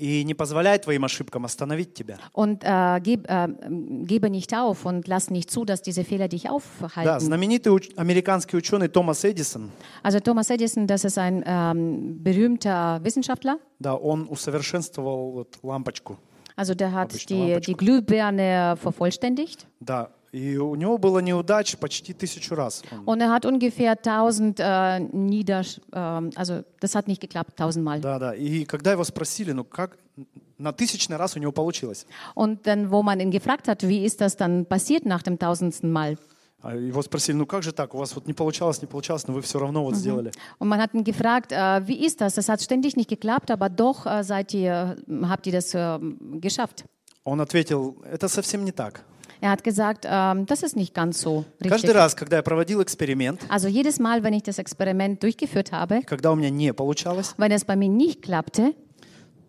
И 0.00 0.22
не 0.22 0.32
позволяй 0.34 0.78
твоим 0.78 1.04
ошибкам 1.04 1.44
остановить 1.44 1.92
тебя. 1.92 2.18
Und 2.32 2.62
äh, 2.62 3.00
geb, 3.02 3.26
äh, 3.28 3.48
gebe 4.06 4.30
nicht 4.30 4.54
auf 4.54 4.84
und 4.86 5.08
lass 5.08 5.28
nicht 5.28 5.50
zu, 5.50 5.64
dass 5.64 5.82
diese 5.82 6.04
Fehler 6.04 6.28
dich 6.28 6.44
Да, 6.44 6.50
aufhalten. 6.50 7.18
знаменитый 7.18 7.72
уч- 7.72 7.92
американский 7.96 8.56
ученый 8.56 8.86
Томас 8.86 9.24
Эдисон, 9.24 9.72
Also 10.04 10.20
Thomas 10.20 10.50
Edison, 10.50 10.86
das 10.86 11.02
ist 11.04 11.18
ein 11.18 11.42
ähm, 11.44 12.22
berühmter 12.22 13.00
Wissenschaftler. 13.02 13.58
да, 13.80 13.96
он 13.96 14.28
усовершенствовал 14.30 15.32
вот 15.32 15.58
лампочку. 15.64 16.16
Also 16.54 16.74
der 16.76 16.92
hat 16.92 17.10
Обычно 17.12 17.26
die, 17.26 17.34
лампочку. 17.54 17.72
die 17.72 17.76
Glühbirne 17.76 18.76
vervollständigt. 18.80 19.66
Да, 19.80 20.10
и 20.33 20.57
у 20.57 20.73
него 20.75 20.97
было 20.97 21.19
неудач 21.19 21.77
почти 21.77 22.11
тысячу 22.13 22.55
раз. 22.55 22.81
Он- 23.05 23.19
Und 23.19 23.21
er 23.21 23.29
hat 23.29 23.45
ungefähr 23.45 23.95
1000 24.01 24.59
äh, 24.59 24.99
Niedersch... 24.99 25.79
ähm, 25.93 26.31
also 26.35 26.63
das 26.81 26.95
hat 26.95 27.07
nicht 27.07 27.21
geklappt, 27.21 27.55
tausendmal. 27.55 27.99
Да, 28.01 28.17
да. 28.19 28.33
И 28.33 28.65
когда 28.65 28.91
его 28.91 29.03
спросили, 29.03 29.51
ну 29.53 29.63
как 29.63 29.97
на 30.57 30.71
тысячный 30.73 31.17
раз 31.17 31.35
у 31.35 31.39
него 31.39 31.51
получилось, 31.51 32.05
Und 32.35 32.65
dann, 32.65 32.89
wo 32.89 33.03
man 33.03 33.19
ihn 33.19 33.29
gefragt 33.31 33.67
hat, 33.67 33.87
wie 33.87 34.03
ist 34.03 34.21
das 34.21 34.35
dann 34.35 34.65
passiert 34.65 35.05
nach 35.05 35.21
dem 35.21 35.37
tausendsten 35.37 35.91
Mal? 35.91 36.17
А 36.63 36.73
его 36.75 37.01
спросили, 37.03 37.35
ну 37.35 37.45
как 37.45 37.61
же 37.61 37.71
так, 37.73 37.93
у 37.93 37.97
вас 37.97 38.15
вот 38.15 38.25
не 38.25 38.33
получалось, 38.33 38.81
не 38.81 38.87
получалось, 38.87 39.27
но 39.27 39.33
вы 39.33 39.41
все 39.41 39.59
равно 39.59 39.83
вот 39.83 39.95
сделали. 39.95 40.31
Und 40.59 40.67
man 40.69 40.79
hat 40.81 40.93
ihn 40.95 41.03
gefragt, 41.03 41.51
äh, 41.51 41.85
wie 41.87 42.03
ist 42.05 42.21
das? 42.21 42.35
Das 42.35 42.49
hat 42.49 42.61
ständig 42.61 42.95
nicht 42.95 43.09
geklappt, 43.09 43.51
aber 43.51 43.69
doch 43.69 44.05
äh, 44.07 44.23
seid 44.23 44.53
ihr, 44.53 44.95
habt 45.29 45.45
ihr 45.45 45.51
das 45.53 45.73
äh, 45.75 45.99
geschafft. 46.39 46.85
Он 47.25 47.39
ответил, 47.41 47.97
это 48.09 48.27
совсем 48.29 48.63
не 48.65 48.71
так. 48.71 49.03
Er 49.42 49.50
hat 49.50 49.62
gesagt, 49.62 50.04
ähm, 50.08 50.46
das 50.46 50.62
ist 50.64 50.74
nicht 50.74 50.94
ganz 50.94 51.20
so 51.20 51.44
Каждый 51.60 51.72
richtig. 51.74 51.94
раз, 51.94 52.16
когда 52.16 52.36
я 52.38 52.42
проводил 52.42 52.82
эксперимент, 52.82 53.40
Also 53.48 53.68
jedes 53.68 53.98
Mal, 54.00 54.22
wenn 54.24 54.32
ich 54.34 54.42
das 54.42 54.58
Experiment 54.58 55.22
durchgeführt 55.22 55.70
habe, 55.72 56.02
когда 56.04 56.32
у 56.32 56.34
меня 56.36 56.50
не 56.50 56.72
получалось 56.74 57.34
wenn 57.38 57.52
es 57.52 57.64
bei 57.64 57.76
mir 57.76 57.88
nicht 57.88 58.22
klappte 58.22 58.74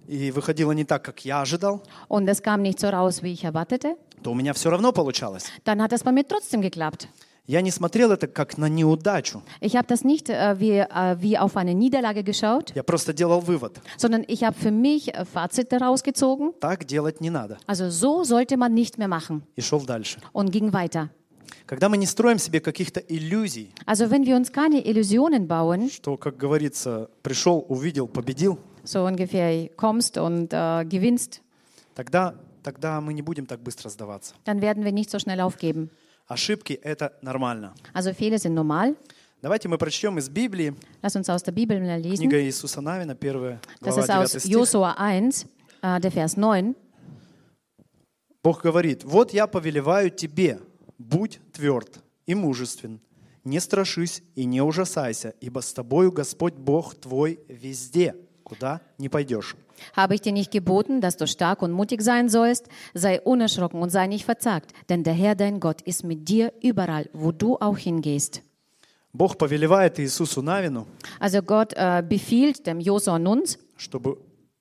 и 0.07 0.31
выходило 0.31 0.71
не 0.74 0.86
так, 0.86 1.03
как 1.03 1.24
я 1.25 1.41
ожидал, 1.41 1.81
und 2.07 2.27
es 2.29 2.41
kam 2.43 2.62
nicht 2.62 2.79
so 2.79 2.89
raus, 2.89 3.21
wie 3.24 3.33
ich 3.33 3.43
erwartete, 3.43 3.95
то 4.24 4.31
у 4.31 4.36
меня 4.36 4.53
все 4.53 4.69
равно 4.69 4.91
получалось. 4.91 5.45
dann 5.65 5.81
hat 5.81 5.91
es 5.93 6.03
bei 6.03 6.12
mir 6.12 6.27
trotzdem 6.27 6.62
geklappt. 6.62 7.07
Я 7.46 7.60
не 7.60 7.70
смотрел 7.70 8.10
это 8.10 8.26
как 8.26 8.56
на 8.56 8.70
неудачу. 8.70 9.42
Ich 9.60 9.76
habe 9.76 9.86
das 9.86 10.02
nicht 10.02 10.30
äh, 10.30 10.58
wie, 10.58 10.78
äh, 10.78 11.16
wie 11.20 11.36
auf 11.36 11.56
eine 11.58 11.74
Niederlage 11.74 12.24
geschaut, 12.24 12.72
Я 12.74 12.82
просто 12.82 13.12
делал 13.12 13.40
вывод. 13.42 13.80
sondern 13.98 14.24
ich 14.26 14.44
habe 14.44 14.56
für 14.58 14.70
mich 14.70 15.12
äh, 15.14 15.24
Fazit 15.26 15.70
daraus 15.70 16.02
gezogen. 16.02 16.54
Так 16.60 16.86
делать 16.86 17.20
не 17.20 17.28
надо. 17.28 17.58
Also 17.66 17.90
so 17.90 18.24
sollte 18.24 18.56
man 18.56 18.72
nicht 18.72 18.96
mehr 18.96 19.08
machen 19.08 19.42
И 19.56 19.60
шел 19.60 19.80
дальше. 19.84 20.20
und 20.32 20.52
ging 20.52 20.72
weiter. 20.72 21.10
Когда 21.66 21.88
мы 21.90 21.96
не 21.98 22.06
строим 22.06 22.38
себе 22.38 22.60
каких-то 22.60 23.00
иллюзий, 23.00 23.72
Also 23.84 24.10
wenn 24.10 24.24
wir 24.24 24.36
uns 24.36 24.50
keine 24.50 24.80
Illusionen 24.86 25.46
bauen, 25.46 25.90
что, 25.90 26.16
как 26.16 26.38
говорится, 26.38 27.10
пришел, 27.22 27.64
увидел, 27.68 28.08
победил, 28.08 28.58
so 28.84 29.04
ungefähr 29.04 29.68
kommst 29.76 30.16
und 30.16 30.52
äh, 30.54 30.84
gewinnst, 30.86 31.42
тогда, 31.94 32.34
тогда 32.62 33.02
мы 33.02 33.12
не 33.12 33.20
будем 33.22 33.44
так 33.44 33.60
быстро 33.60 33.90
сдаваться. 33.90 34.34
dann 34.44 34.62
werden 34.62 34.82
wir 34.82 34.92
nicht 34.92 35.10
so 35.10 35.18
schnell 35.18 35.40
aufgeben. 35.42 35.90
Ошибки— 36.26 36.73
это 36.83 37.16
нормально. 37.23 37.75
Also 37.93 38.12
Fehler 38.16 38.38
sind 38.38 38.54
normal. 38.54 38.97
Давайте 39.43 39.69
мы 39.69 39.76
прочтем 39.76 40.19
из 40.19 40.28
Библии, 40.31 40.75
Lass 41.02 41.14
uns 41.16 41.28
aus 41.28 41.43
der 41.43 41.52
Bibel 41.52 41.78
lesen. 42.00 42.16
книга 42.16 42.40
Иисуса 42.43 42.81
Навина, 42.81 43.14
1 43.14 43.61
Das 43.83 43.95
глава, 43.97 44.00
ist 44.00 44.09
9 44.09 44.23
aus. 44.25 44.45
Josua 44.47 44.95
1, 44.97 45.47
äh, 45.83 46.00
der 46.00 46.11
Vers 46.11 46.37
9. 46.37 46.75
Бог 48.43 48.62
говорит, 48.62 49.04
«Вот 49.04 49.33
я 49.35 49.47
повелеваю 49.47 50.11
тебе, 50.11 50.61
будь 50.99 51.40
тверд 51.52 52.00
и 52.26 52.35
мужествен, 52.35 53.00
не 53.45 53.61
страшись 53.61 54.23
и 54.35 54.47
не 54.47 54.62
ужасайся, 54.62 55.35
ибо 55.40 55.61
с 55.61 55.73
тобою 55.75 56.11
Господь 56.12 56.54
Бог 56.54 56.95
твой 56.95 57.38
везде, 57.49 58.16
куда 58.53 58.81
не 58.98 59.09
пойдешь». 59.09 59.55
Habe 59.95 60.15
ich 60.15 60.21
dir 60.21 60.33
nicht 60.33 60.51
geboten, 60.51 61.00
dass 61.00 61.15
du 61.15 61.25
stark 61.25 61.62
und 61.62 61.71
mutig 61.71 62.01
sein 62.01 62.27
sollst? 62.29 62.67
Sei 62.93 63.21
unerschrocken 63.21 63.81
und 63.81 63.89
sei 63.91 64.07
nicht 64.07 64.25
verzagt, 64.25 64.74
denn 64.89 65.03
der 65.03 65.13
Herr 65.13 65.36
dein 65.36 65.59
Gott 65.62 65.81
ist 65.83 66.03
mit 66.03 66.27
dir 66.27 66.51
überall, 66.62 67.09
wo 67.13 67.31
du 67.31 67.57
auch 67.59 67.77
hingehst. 67.77 68.41
Бог 69.13 69.38
повелевает 69.38 69.98
Иисусу 70.00 70.41
Навину, 70.41 70.86
Also 71.19 71.41
Gott 71.41 71.74
äh, 71.75 72.03
befiehlt 72.07 72.67
dem 72.67 72.79
Josua 72.79 73.17
Nuns, 73.17 73.57
чтобы 73.77 74.17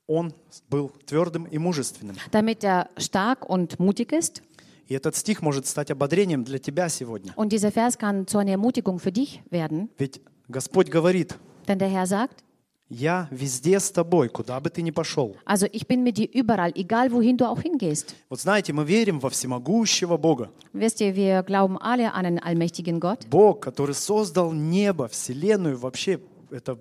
он 0.07 0.33
был 0.71 0.91
твердым 1.05 1.45
и 1.47 1.59
мужественным. 1.59 2.17
damit 2.31 2.63
er 2.65 2.89
stark 2.97 3.45
und 3.49 3.79
mutig 3.81 4.13
ist. 4.13 4.43
И 4.87 4.95
этот 4.95 5.17
стих 5.17 5.43
может 5.43 5.67
стать 5.67 5.91
ободрением 5.91 6.45
для 6.45 6.59
тебя 6.59 6.89
сегодня. 6.89 7.33
Und 7.37 7.53
dieser 7.53 7.71
Vers 7.73 7.99
kann 7.99 8.27
zu 8.27 8.39
einer 8.39 8.53
Ermutigung 8.53 8.99
für 9.01 9.13
dich 9.13 9.43
werden, 9.51 9.91
Ведь 9.99 10.23
Господь 10.49 10.91
говорит, 10.91 11.37
denn 11.67 11.79
der 11.79 11.89
Herr 11.89 12.07
sagt, 12.07 12.43
Я 12.90 13.28
везде 13.32 13.80
с 13.80 13.90
тобой, 13.90 14.30
куда 14.30 14.60
бы 14.60 14.70
ты 14.70 14.82
ни 14.82 14.92
пошел. 14.92 15.36
Also 15.46 15.68
ich 15.72 15.88
bin 15.88 16.04
mit 16.04 16.18
dir 16.18 16.30
überall, 16.32 16.72
egal 16.76 17.12
wohin 17.12 17.38
du 17.38 17.46
auch 17.46 17.62
hingehst. 17.62 18.16
Вот 18.30 18.42
знаете, 18.42 18.74
мы 18.74 18.84
верим 18.86 19.20
во 19.20 19.30
всемогущего 19.30 20.18
Бога. 20.18 20.52
Wisst 20.74 21.02
ihr, 21.02 21.16
wir 21.16 21.44
glauben 21.44 21.78
alle 21.78 22.14
an 22.14 22.26
einen 22.26 22.40
allmächtigen 22.40 23.00
Gott. 23.00 23.26
Бог, 23.30 23.62
который 23.62 23.96
создал 23.96 24.52
небо, 24.52 25.08
вселенную, 25.08 25.78
вообще 25.78 26.20
это 26.52 26.78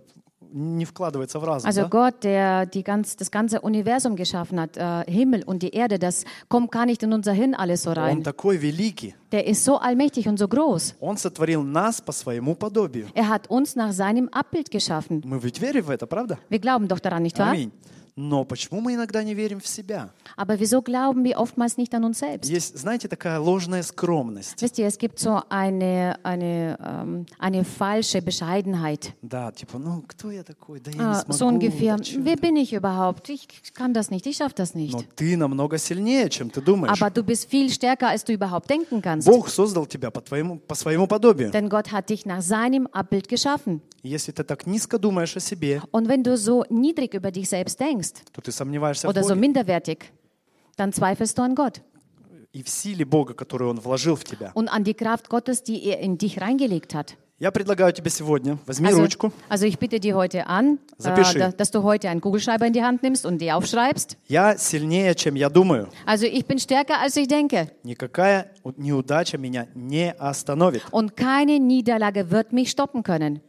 не 0.51 0.86
вкладывается 0.86 1.39
в 1.39 1.44
разум. 1.44 1.70
Also 1.70 1.84
да? 1.84 1.88
Gott, 1.89 2.24
der 2.24 2.65
die 2.65 2.84
ganz, 2.84 3.15
das 3.15 3.32
ganze 3.32 3.62
Universum 3.62 4.15
geschaffen 4.15 4.60
hat, 4.60 4.77
äh, 4.77 5.03
Himmel 5.12 5.44
und 5.44 5.62
die 5.63 5.72
Erde, 5.72 6.00
das 6.00 6.24
kommt 6.48 6.72
gar 6.72 6.86
nicht 6.86 7.03
in 7.03 7.13
unser 7.13 7.34
Hirn 7.34 7.53
alles 7.53 7.84
so 7.84 7.91
Он 7.91 7.98
rein. 7.98 8.24
такой 8.24 8.58
великий. 8.58 9.15
Der 9.32 9.46
ist 9.46 9.65
so 9.65 9.77
allmächtig 9.77 10.27
und 10.27 10.38
so 10.38 10.48
groß. 10.48 10.96
Он 11.00 11.17
сотворил 11.17 11.63
нас 11.63 12.01
по 12.01 12.12
своему 12.12 12.56
подобию. 12.56 13.08
Er 13.13 13.27
hat 13.29 13.50
uns 13.50 13.75
nach 13.75 13.91
seinem 13.91 14.29
Abbild 14.29 14.72
geschaffen. 14.72 15.22
Мы 15.25 15.39
ведь 15.39 15.60
верим 15.60 15.86
в 15.86 15.89
это, 15.89 16.08
правда? 16.08 16.38
Wir 16.50 16.60
glauben 16.60 16.88
doch 16.88 17.00
daran, 17.00 17.24
nicht 17.24 17.38
wahr? 17.39 17.50
Аминь. 17.51 17.72
Но 18.20 18.46
почему 18.46 18.82
мы 18.82 18.96
иногда 18.96 19.22
не 19.22 19.36
верим 19.36 19.60
в 19.60 19.67
себя? 19.67 20.10
Aber 20.36 20.60
wieso 20.60 20.82
glauben 20.82 21.24
wir 21.24 21.38
oftmals 21.38 21.77
nicht 21.77 21.94
an 21.94 22.03
uns 22.03 22.17
selbst? 22.17 22.50
Есть, 22.50 22.75
знаете, 22.75 23.08
такая 23.08 23.39
ложная 23.39 23.84
скромность. 23.84 24.60
Wisst 24.60 24.79
ihr, 24.79 24.88
es 24.88 24.98
gibt 24.98 25.20
so 25.20 25.39
eine, 25.50 26.15
eine, 26.24 26.79
ähm, 26.84 27.25
eine 27.38 27.63
falsche 27.63 28.24
Bescheidenheit. 28.24 29.13
Да, 29.22 29.51
типа, 29.51 29.77
ну 29.77 30.03
кто 30.08 30.32
я 30.32 30.41
такой? 30.44 30.79
Да 30.79 30.89
я 30.89 30.98
не 30.98 31.03
Ah, 31.03 31.22
смогу. 31.25 31.38
so 31.38 31.48
ungefähr, 31.48 31.96
да 31.98 32.03
чё 32.03 32.20
wer 32.24 32.34
это?» 32.34 32.41
bin 32.41 32.56
ich 32.56 32.74
überhaupt? 32.74 33.29
Ich 33.29 33.48
kann 33.75 33.94
das 33.94 34.10
nicht, 34.10 34.25
ich 34.25 34.38
schaffe 34.38 34.56
das 34.56 34.74
nicht. 34.74 34.94
Но 34.94 35.03
ты 35.15 35.38
намного 35.38 35.77
сильнее, 35.77 36.27
чем 36.32 36.50
ты 36.50 36.60
думаешь. 36.60 37.00
Aber 37.00 37.12
du 37.12 37.22
bist 37.24 37.48
viel 37.51 37.70
stärker, 37.70 38.08
als 38.10 38.24
du 38.25 38.34
überhaupt 38.34 38.67
denken 38.67 39.00
kannst. 39.00 39.27
Бог 39.27 39.48
создал 39.50 39.86
тебя 39.86 40.10
по, 40.10 40.22
твоему, 40.22 40.58
по 40.58 40.74
своему 40.74 41.06
подобию. 41.06 41.51
Denn 41.51 41.70
Gott 41.70 41.91
hat 41.91 42.10
dich 42.10 42.25
nach 42.25 42.41
seinem 42.41 42.88
Abbild 42.88 43.27
geschaffen. 43.29 43.82
И 44.03 44.10
Если 44.10 44.32
ты 44.32 44.44
так 44.44 44.65
низко 44.65 44.98
думаешь 44.98 45.36
о 45.36 45.39
себе, 45.39 45.82
Und 45.91 46.08
wenn 46.08 46.24
du 46.24 46.36
so 46.38 46.63
niedrig 46.70 47.13
über 47.13 47.29
dich 47.32 47.50
selbst 47.50 47.79
denkst 47.79 48.00
то 48.01 48.41
ты 48.41 48.51
сомневаешься 48.51 49.08
в 49.08 49.12
oder 49.12 49.24
so 49.24 49.29
Боге 49.29 49.41
minderwertig, 49.41 50.12
dann 50.77 50.91
zweifelst 50.94 51.38
du 51.38 51.44
an 51.44 51.56
Gott 51.56 51.82
и 52.53 52.63
в 52.63 52.70
силе 52.70 53.06
Бога, 53.06 53.34
которую 53.34 53.70
Он 53.72 53.79
вложил 53.79 54.15
в 54.15 54.24
тебя. 54.24 54.51
und 54.56 54.67
an 54.70 54.84
die 54.84 54.94
Kraft 54.96 55.29
Gottes, 55.29 55.63
die 55.63 55.84
er 55.86 56.00
in 56.00 56.17
dich 56.17 56.39
reingelegt 56.41 56.96
hat. 56.96 57.15
Я 57.39 57.51
предлагаю 57.51 57.94
тебе 57.94 58.10
сегодня, 58.10 58.58
возьми 58.65 58.88
Also, 58.89 59.01
ручку. 59.01 59.32
also 59.48 59.67
ich 59.67 59.77
bitte 59.77 60.00
dir 60.00 60.15
heute 60.15 60.48
an, 60.48 60.79
äh, 60.98 61.03
Запиши. 61.03 61.38
da- 61.38 61.51
dass 61.51 61.70
du 61.70 61.84
heute 61.84 62.10
einen 62.10 62.20
Kugelschreiber 62.20 62.65
in 62.65 62.74
die 62.74 62.82
Hand 62.82 63.03
nimmst 63.03 63.27
und 63.27 63.39
die 63.39 63.51
aufschreibst. 63.51 64.17
Я 64.27 64.58
сильнее, 64.58 65.13
чем 65.13 65.36
я 65.36 65.50
думаю. 65.50 65.88
Also 66.08 66.25
ich 66.25 66.48
bin 66.48 66.58
stärker, 66.58 67.00
als 67.00 67.15
ich 67.15 67.27
denke. 67.27 67.70
Никакая 67.84 68.53
у- 68.63 68.72
неудача 68.75 69.38
меня 69.38 69.67
не 69.75 70.12
остановит. 70.17 70.82
Und 70.91 71.15
keine 71.15 71.60
Niederlage 71.60 72.32
wird 72.32 72.53
mich 72.53 72.72
stoppen 72.72 73.03
können. 73.03 73.41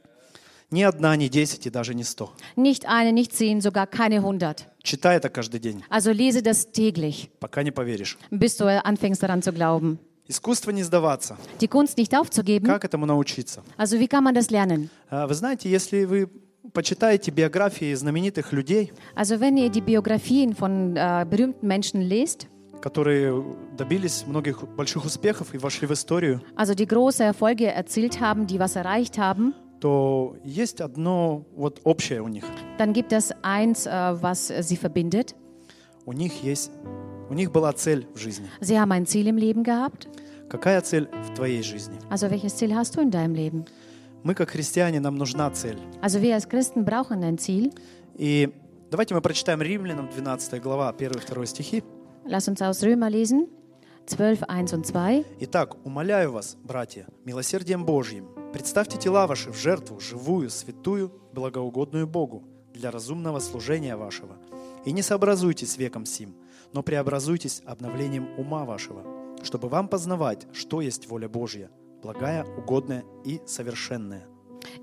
Ни 0.74 0.82
одна, 0.82 1.16
ни 1.16 1.28
десять 1.28 1.68
и 1.68 1.70
даже 1.70 1.94
не 1.94 2.04
сто. 2.04 2.32
Nicht 2.56 2.86
eine, 2.88 3.12
nicht 3.14 3.32
zehn, 3.34 3.62
sogar 3.62 3.86
keine 3.86 4.22
hundert. 4.24 4.66
Читай 4.82 5.18
это 5.18 5.30
каждый 5.30 5.60
день, 5.60 5.84
Also 5.90 6.12
lese 6.12 6.42
das 6.42 6.72
täglich, 6.72 7.30
пока 7.40 7.62
не 7.64 7.72
поверишь. 7.72 8.18
bis 8.32 8.58
du 8.58 8.66
anfängst 8.66 9.22
daran 9.22 9.42
zu 9.44 9.52
glauben. 9.54 10.00
Искусство 10.28 10.72
не 10.72 10.82
сдаваться. 10.84 11.38
Die 11.62 11.68
Kunst 11.68 11.98
nicht 11.98 12.16
aufzugeben. 12.18 12.66
Как 12.66 12.84
этому 12.86 13.06
научиться? 13.06 13.62
Also 13.78 14.00
wie 14.00 14.08
kann 14.08 14.24
man 14.24 14.34
das 14.34 14.50
lernen? 14.50 14.90
А, 15.12 15.28
Вы 15.28 15.36
знаете, 15.36 15.70
если 15.70 16.06
вы 16.06 16.28
почитаете 16.74 17.30
биографии 17.30 17.94
знаменитых 17.94 18.52
людей, 18.52 18.92
Also 19.16 19.40
wenn 19.40 19.58
ihr 19.58 19.70
die 19.70 19.82
Biografien 19.82 20.56
von 20.56 20.96
äh, 20.98 21.26
berühmten 21.30 21.68
Menschen 21.68 22.02
lest, 22.02 22.48
которые 22.82 23.46
добились 23.78 24.26
многих 24.28 24.64
больших 24.76 25.06
успехов 25.06 25.54
и 25.54 25.58
вошли 25.60 25.88
в 25.88 25.92
историю, 25.92 26.42
also 26.56 26.74
die 26.74 26.88
große 26.88 27.24
Erfolge 27.24 27.68
erzielt 27.72 28.20
haben, 28.20 28.48
die 28.48 28.58
was 28.60 28.76
erreicht 28.76 29.18
haben, 29.20 29.54
то 29.84 30.38
есть 30.46 30.80
одно 30.80 31.46
вот 31.58 31.82
общее 31.84 32.22
у 32.22 32.30
них. 32.30 32.46
dann 32.78 32.94
gibt 32.94 33.12
es 33.12 33.34
eins, 33.42 33.86
äh, 33.86 34.22
was 34.22 34.48
sie 34.48 34.78
verbindet. 34.78 35.36
У 36.06 36.14
них 36.14 36.42
есть, 36.42 36.72
у 37.30 37.34
них 37.34 37.52
была 37.52 37.74
цель 37.74 38.08
в 38.16 38.18
жизни. 38.18 38.48
Sie 38.62 38.80
haben 38.80 38.94
ein 38.94 39.06
Ziel 39.06 39.28
im 39.28 39.36
Leben 39.36 39.64
gehabt. 39.66 40.08
Какая 40.50 40.80
цель 40.80 41.10
в 41.12 41.34
твоей 41.36 41.62
жизни? 41.64 41.98
Also 42.10 42.32
welches 42.32 42.56
Ziel 42.56 42.74
hast 42.74 42.96
du 42.96 43.02
in 43.02 43.12
deinem 43.12 43.36
Leben? 43.36 43.66
Мы, 44.24 44.36
как 44.36 44.52
христиане, 44.52 45.02
нам 45.02 45.18
нужна 45.18 45.50
цель. 45.52 45.78
Also 46.02 46.22
wir 46.22 46.36
als 46.36 46.48
Christen 46.48 46.86
brauchen 46.86 47.22
ein 47.22 47.38
Ziel. 47.38 47.74
И 48.16 48.54
давайте 48.90 49.14
мы 49.16 49.20
прочитаем 49.20 49.62
Римлянам 49.62 50.10
12 50.10 50.62
глава, 50.62 50.96
1-2 50.98 51.46
стихи. 51.46 51.84
Lass 52.26 52.48
uns 52.48 52.62
aus 52.62 52.82
Römer 52.84 53.10
lesen, 53.10 53.50
12, 54.06 54.44
1 54.48 54.74
und 54.74 54.86
2. 54.86 55.26
Итак, 55.42 55.76
умоляю 55.84 56.32
вас, 56.32 56.56
братья, 56.64 57.06
милосердием 57.26 57.84
Божьим, 57.86 58.30
представьте 58.54 58.98
тела 58.98 59.26
ваши 59.28 59.52
в 59.52 59.58
жертву, 59.58 60.00
живую, 60.00 60.50
святую, 60.50 61.12
благоугодную 61.34 62.08
Богу, 62.08 62.44
для 62.74 62.92
разумного 62.92 63.40
служения 63.40 63.96
вашего. 63.98 64.38
И 64.86 64.92
не 64.92 65.02
сообразуйтесь 65.02 65.78
веком 65.78 66.06
сим, 66.06 66.36
но 66.72 66.84
преобразуйтесь 66.84 67.62
обновлением 67.66 68.28
ума 68.38 68.64
вашего, 68.64 69.04
чтобы 69.44 69.70
вам 69.70 69.88
познавать, 69.88 70.48
что 70.54 70.82
есть 70.82 71.08
воля 71.08 71.28
Божья, 71.28 71.72
благая, 72.02 72.46
угодная 72.46 73.04
и 73.26 73.42
совершенная. 73.46 74.28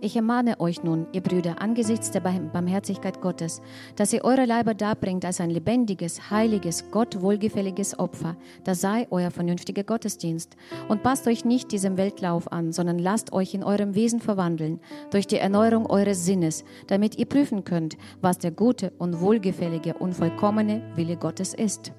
Ich 0.01 0.15
ermahne 0.15 0.59
euch 0.59 0.83
nun, 0.83 1.07
ihr 1.13 1.21
Brüder, 1.21 1.61
angesichts 1.61 2.11
der 2.11 2.19
Barm- 2.19 2.51
Barmherzigkeit 2.51 3.21
Gottes, 3.21 3.61
dass 3.95 4.13
ihr 4.13 4.23
eure 4.23 4.45
Leiber 4.45 4.73
darbringt 4.73 5.25
als 5.25 5.41
ein 5.41 5.49
lebendiges, 5.49 6.29
heiliges, 6.29 6.91
Gott 6.91 7.21
wohlgefälliges 7.21 7.97
Opfer. 7.97 8.35
Das 8.63 8.81
sei 8.81 9.07
euer 9.09 9.31
vernünftiger 9.31 9.83
Gottesdienst. 9.83 10.55
Und 10.89 11.03
passt 11.03 11.27
euch 11.27 11.45
nicht 11.45 11.71
diesem 11.71 11.97
Weltlauf 11.97 12.51
an, 12.51 12.71
sondern 12.71 12.99
lasst 12.99 13.33
euch 13.33 13.53
in 13.53 13.63
eurem 13.63 13.95
Wesen 13.95 14.19
verwandeln, 14.19 14.79
durch 15.11 15.27
die 15.27 15.37
Erneuerung 15.37 15.85
eures 15.85 16.25
Sinnes, 16.25 16.63
damit 16.87 17.17
ihr 17.17 17.25
prüfen 17.25 17.63
könnt, 17.63 17.97
was 18.21 18.37
der 18.37 18.51
gute 18.51 18.91
und 18.97 19.19
wohlgefällige 19.21 19.93
und 19.95 20.13
vollkommene 20.13 20.81
Wille 20.95 21.17
Gottes 21.17 21.53
ist. 21.53 21.91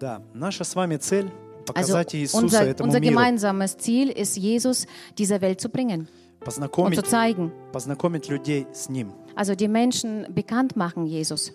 Да, 0.00 0.22
наша 0.34 0.64
с 0.64 0.74
вами 0.74 0.96
цель – 0.96 1.38
Also 1.74 1.94
показать 1.94 2.14
Иисуса 2.14 2.44
unser, 2.44 2.66
этому 2.66 2.88
unser 2.90 3.00
миру, 3.00 3.14
gemeinsames 3.14 3.78
Ziel 3.78 4.10
ist, 4.10 4.36
Jesus 4.36 4.86
dieser 5.16 5.40
Welt 5.40 5.60
zu 5.60 5.68
bringen 5.70 6.08
und 6.40 6.44
познакомить, 6.44 6.98
zu 6.98 7.04
zeigen. 7.04 7.52
познакомить 7.72 8.28
людей 8.28 8.66
с 8.72 8.88
Ним. 8.88 9.12
Also 9.36 9.54
die 9.54 9.68
Menschen 9.68 10.26
bekannt 10.34 10.76
machen, 10.76 11.06
Jesus. 11.06 11.52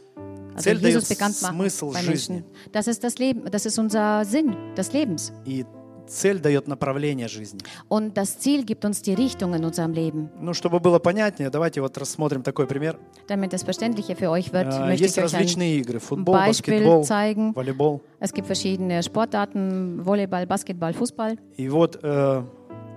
Also 0.56 0.64
Цель 0.70 0.78
Jesus 0.80 1.08
дает 1.08 1.20
bekannt 1.20 1.42
machen 1.42 1.56
смысл 1.56 1.94
bei 1.94 2.02
жизни. 2.02 2.36
Menschen. 2.44 2.72
Das 2.74 2.88
ist 2.88 3.04
das 3.04 3.18
Leben, 3.18 3.46
das 3.50 3.66
ist 3.66 3.78
unser 3.80 4.26
Sinn 4.26 4.56
des 4.76 4.92
Lebens. 4.94 5.32
И 5.46 5.66
цель 6.08 6.40
дает 6.40 6.68
направление 6.68 7.28
жизни. 7.28 7.60
Und 7.88 8.18
das 8.18 8.40
Ziel 8.40 8.66
gibt 8.66 8.84
uns 8.84 9.02
die 9.04 9.14
Richtung 9.14 9.54
in 9.54 9.64
unserem 9.64 9.94
Leben. 9.94 10.30
Ну, 10.42 10.54
чтобы 10.56 10.80
было 10.80 10.98
понятнее, 11.00 11.52
давайте 11.52 11.82
вот 11.82 11.96
рассмотрим 12.00 12.42
такой 12.42 12.66
пример. 12.66 12.98
Damit 13.28 13.54
es 13.54 13.62
verständlicher 13.64 14.16
für 14.16 14.32
euch 14.32 14.52
wird, 14.52 14.74
Äh, 14.74 14.80
möchte 14.88 15.04
Есть 15.04 15.18
ich 15.18 15.24
euch 15.24 15.34
ein 15.34 15.38
различные 15.40 15.78
игры. 15.78 16.00
Футбол, 16.00 16.34
Beispiel 16.36 16.80
баскетбол, 16.80 17.04
zeigen. 17.06 17.54
волейбол. 17.56 18.02
Es 18.20 18.34
gibt 18.34 18.48
verschiedene 18.48 19.02
Sportarten, 19.04 20.04
Volleyball, 20.04 20.48
Basketball, 20.48 20.94
Fußball. 20.94 21.38
И 21.58 21.70
вот 21.70 22.00
э, 22.02 22.44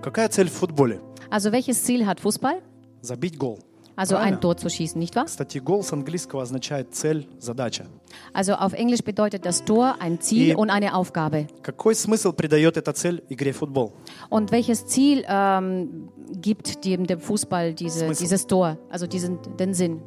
какая 0.01 0.27
цель 0.27 0.49
в 0.49 0.53
футболе? 0.53 0.99
Also 1.29 1.51
welches 1.51 1.83
Ziel 1.83 2.05
hat 2.05 2.19
Fußball? 2.19 2.61
Забить 3.01 3.37
гол. 3.37 3.59
Also 3.95 4.15
Правильно. 4.15 4.37
ein 4.37 4.41
Tor 4.41 4.57
zu 4.57 4.69
schießen, 4.69 4.97
nicht 4.99 5.15
wahr? 5.15 5.25
Кстати, 5.25 5.59
гол 5.59 5.83
с 5.83 5.93
английского 5.93 6.41
означает 6.41 6.95
цель, 6.95 7.27
задача. 7.39 7.85
Also 8.33 8.53
auf 8.55 8.73
Englisch 8.73 9.03
bedeutet 9.03 9.45
das 9.45 9.63
Tor 9.65 9.97
ein 9.99 10.19
Ziel 10.19 10.53
Die- 10.53 10.55
und 10.55 10.71
eine 10.71 10.95
Aufgabe. 10.95 11.45
Какой 11.61 11.93
смысл 11.93 12.33
придает 12.33 12.75
эта 12.77 12.91
цель 12.93 13.21
игре 13.29 13.51
в 13.53 13.57
футбол? 13.57 13.91
Und 14.31 14.51
welches 14.51 14.87
Ziel 14.87 15.23
ähm, 15.27 16.09
gibt 16.31 16.83
dem, 16.85 17.05
dem 17.05 17.19
Fußball 17.19 17.75
diese, 17.75 18.05
Смысл. 18.07 18.23
dieses 18.23 18.47
Tor, 18.47 18.77
also 18.89 19.05
diesen, 19.05 19.37
den 19.59 19.75
Sinn? 19.75 20.01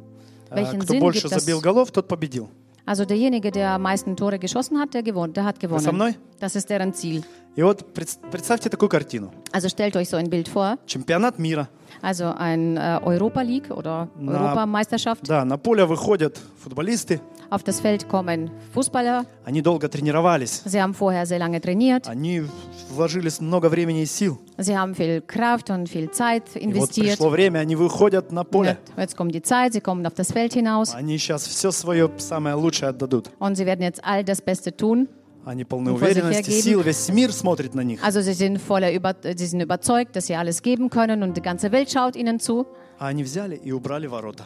Э, 0.49 0.55
Welchen 0.57 0.79
Кто 0.79 0.91
Sinn 0.93 0.99
больше 0.99 1.21
gibt 1.21 1.33
das? 1.35 1.43
забил 1.45 1.61
голов, 1.61 1.89
тот 1.91 2.09
победил. 2.09 2.49
Also 2.91 3.03
derjenige, 3.05 3.51
der 3.51 3.71
am 3.71 3.81
meisten 3.81 4.15
Tore 4.15 4.39
geschossen 4.39 4.79
hat, 4.79 4.93
der, 4.93 5.03
gewonnen, 5.03 5.33
der 5.33 5.43
hat 5.43 5.57
Вы 5.61 5.67
со 5.79 5.91
gewonnen. 5.91 5.95
мной? 5.95 6.15
Das 6.39 6.55
ist 6.55 6.69
deren 6.69 6.93
Ziel. 6.93 7.23
И 7.57 7.61
вот 7.63 7.93
пред- 7.93 8.19
представьте 8.31 8.69
такую 8.69 8.87
картину. 8.89 9.31
Also 9.51 9.67
stellt 9.67 9.95
euch 9.97 10.07
so 10.09 10.15
ein 10.17 10.29
Bild 10.29 10.47
vor, 10.47 10.77
Чемпионат 10.85 11.37
мира. 11.39 11.67
also 12.01 12.33
ein 12.37 12.77
äh, 12.77 12.99
Europa 13.03 13.41
League 13.41 13.71
oder 13.71 14.07
Na. 14.19 14.33
Europameisterschaft. 14.33 15.27
Да, 15.27 15.45
на 15.45 15.57
поле 15.57 15.85
выходят 15.85 16.39
футболисты. 16.63 17.19
Auf 17.49 17.63
das 17.63 17.79
Feld 17.79 18.09
kommen 18.09 18.51
Fußballer. 18.73 19.25
Они 19.45 19.61
долго 19.61 19.87
тренировались. 19.87 20.63
Sie 20.65 20.81
haben 20.81 20.93
vorher 20.93 21.25
sehr 21.25 21.39
lange 21.39 21.61
trainiert. 21.61 22.05
Они 22.07 22.43
вложили 22.89 23.29
много 23.39 23.69
времени 23.69 24.01
и 24.01 24.05
сил. 24.05 24.37
Sie 24.57 24.77
haben 24.77 24.93
viel 24.95 25.21
Kraft 25.21 25.69
und 25.69 25.87
viel 25.87 26.11
Zeit 26.11 26.43
И 26.55 26.65
вот 26.67 26.75
investiert. 26.75 27.17
пришло 27.17 27.29
время, 27.29 27.59
они 27.59 27.75
выходят 27.77 28.31
на 28.33 28.43
поле. 28.43 28.77
Jetzt, 28.97 28.97
jetzt 28.97 29.15
kommt 29.17 29.33
die 29.33 29.41
Zeit, 29.41 29.71
sie 29.73 29.79
kommen 29.81 30.05
auf 30.05 30.13
das 30.13 30.31
Feld 30.33 30.53
hinaus 30.53 30.93
Они 30.93 31.17
сейчас 31.17 31.47
все 31.47 31.71
свое 31.71 32.11
самое 32.17 32.55
лучшее 32.55 32.89
отдадут. 32.89 33.29
und 33.39 33.55
sie 33.55 33.65
werden 33.65 33.81
jetzt 33.81 34.01
all 34.03 34.25
das 34.25 34.41
Beste 34.41 34.75
tun. 34.75 35.07
Они 35.45 35.63
полны 35.63 35.91
Ну, 35.91 35.97
после 35.97 36.21
уверенности, 36.21 36.49
hergeben. 36.51 36.61
сил, 36.63 36.81
весь 36.81 37.09
мир 37.09 37.31
смотрит 37.31 37.73
на 37.73 37.81
них. 37.81 38.03
Also 38.03 38.21
sie 38.21 38.33
sind 38.33 38.57
voller 38.59 38.91
über, 38.91 39.15
sie 39.23 39.45
sind 39.45 39.61
überzeugt, 39.61 40.15
dass 40.15 40.27
sie 40.27 40.35
alles 40.35 40.61
geben 40.61 40.89
können 40.89 41.23
und 41.23 41.37
die 41.37 41.41
ganze 41.41 41.71
Welt 41.71 41.89
schaut 41.89 42.15
ihnen 42.17 42.39
zu. 42.39 42.65
А 42.99 43.07
они 43.07 43.23
взяли 43.23 43.55
и 43.63 43.71
убрали 43.71 44.07
ворота. 44.07 44.45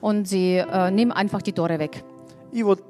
Und 0.00 0.26
sie 0.26 0.56
äh, 0.56 0.90
nehmen 0.90 1.12
einfach 1.12 1.42
die 1.42 1.52
Tore 1.52 1.78
weg. 1.78 2.02
И 2.52 2.62
вот 2.64 2.82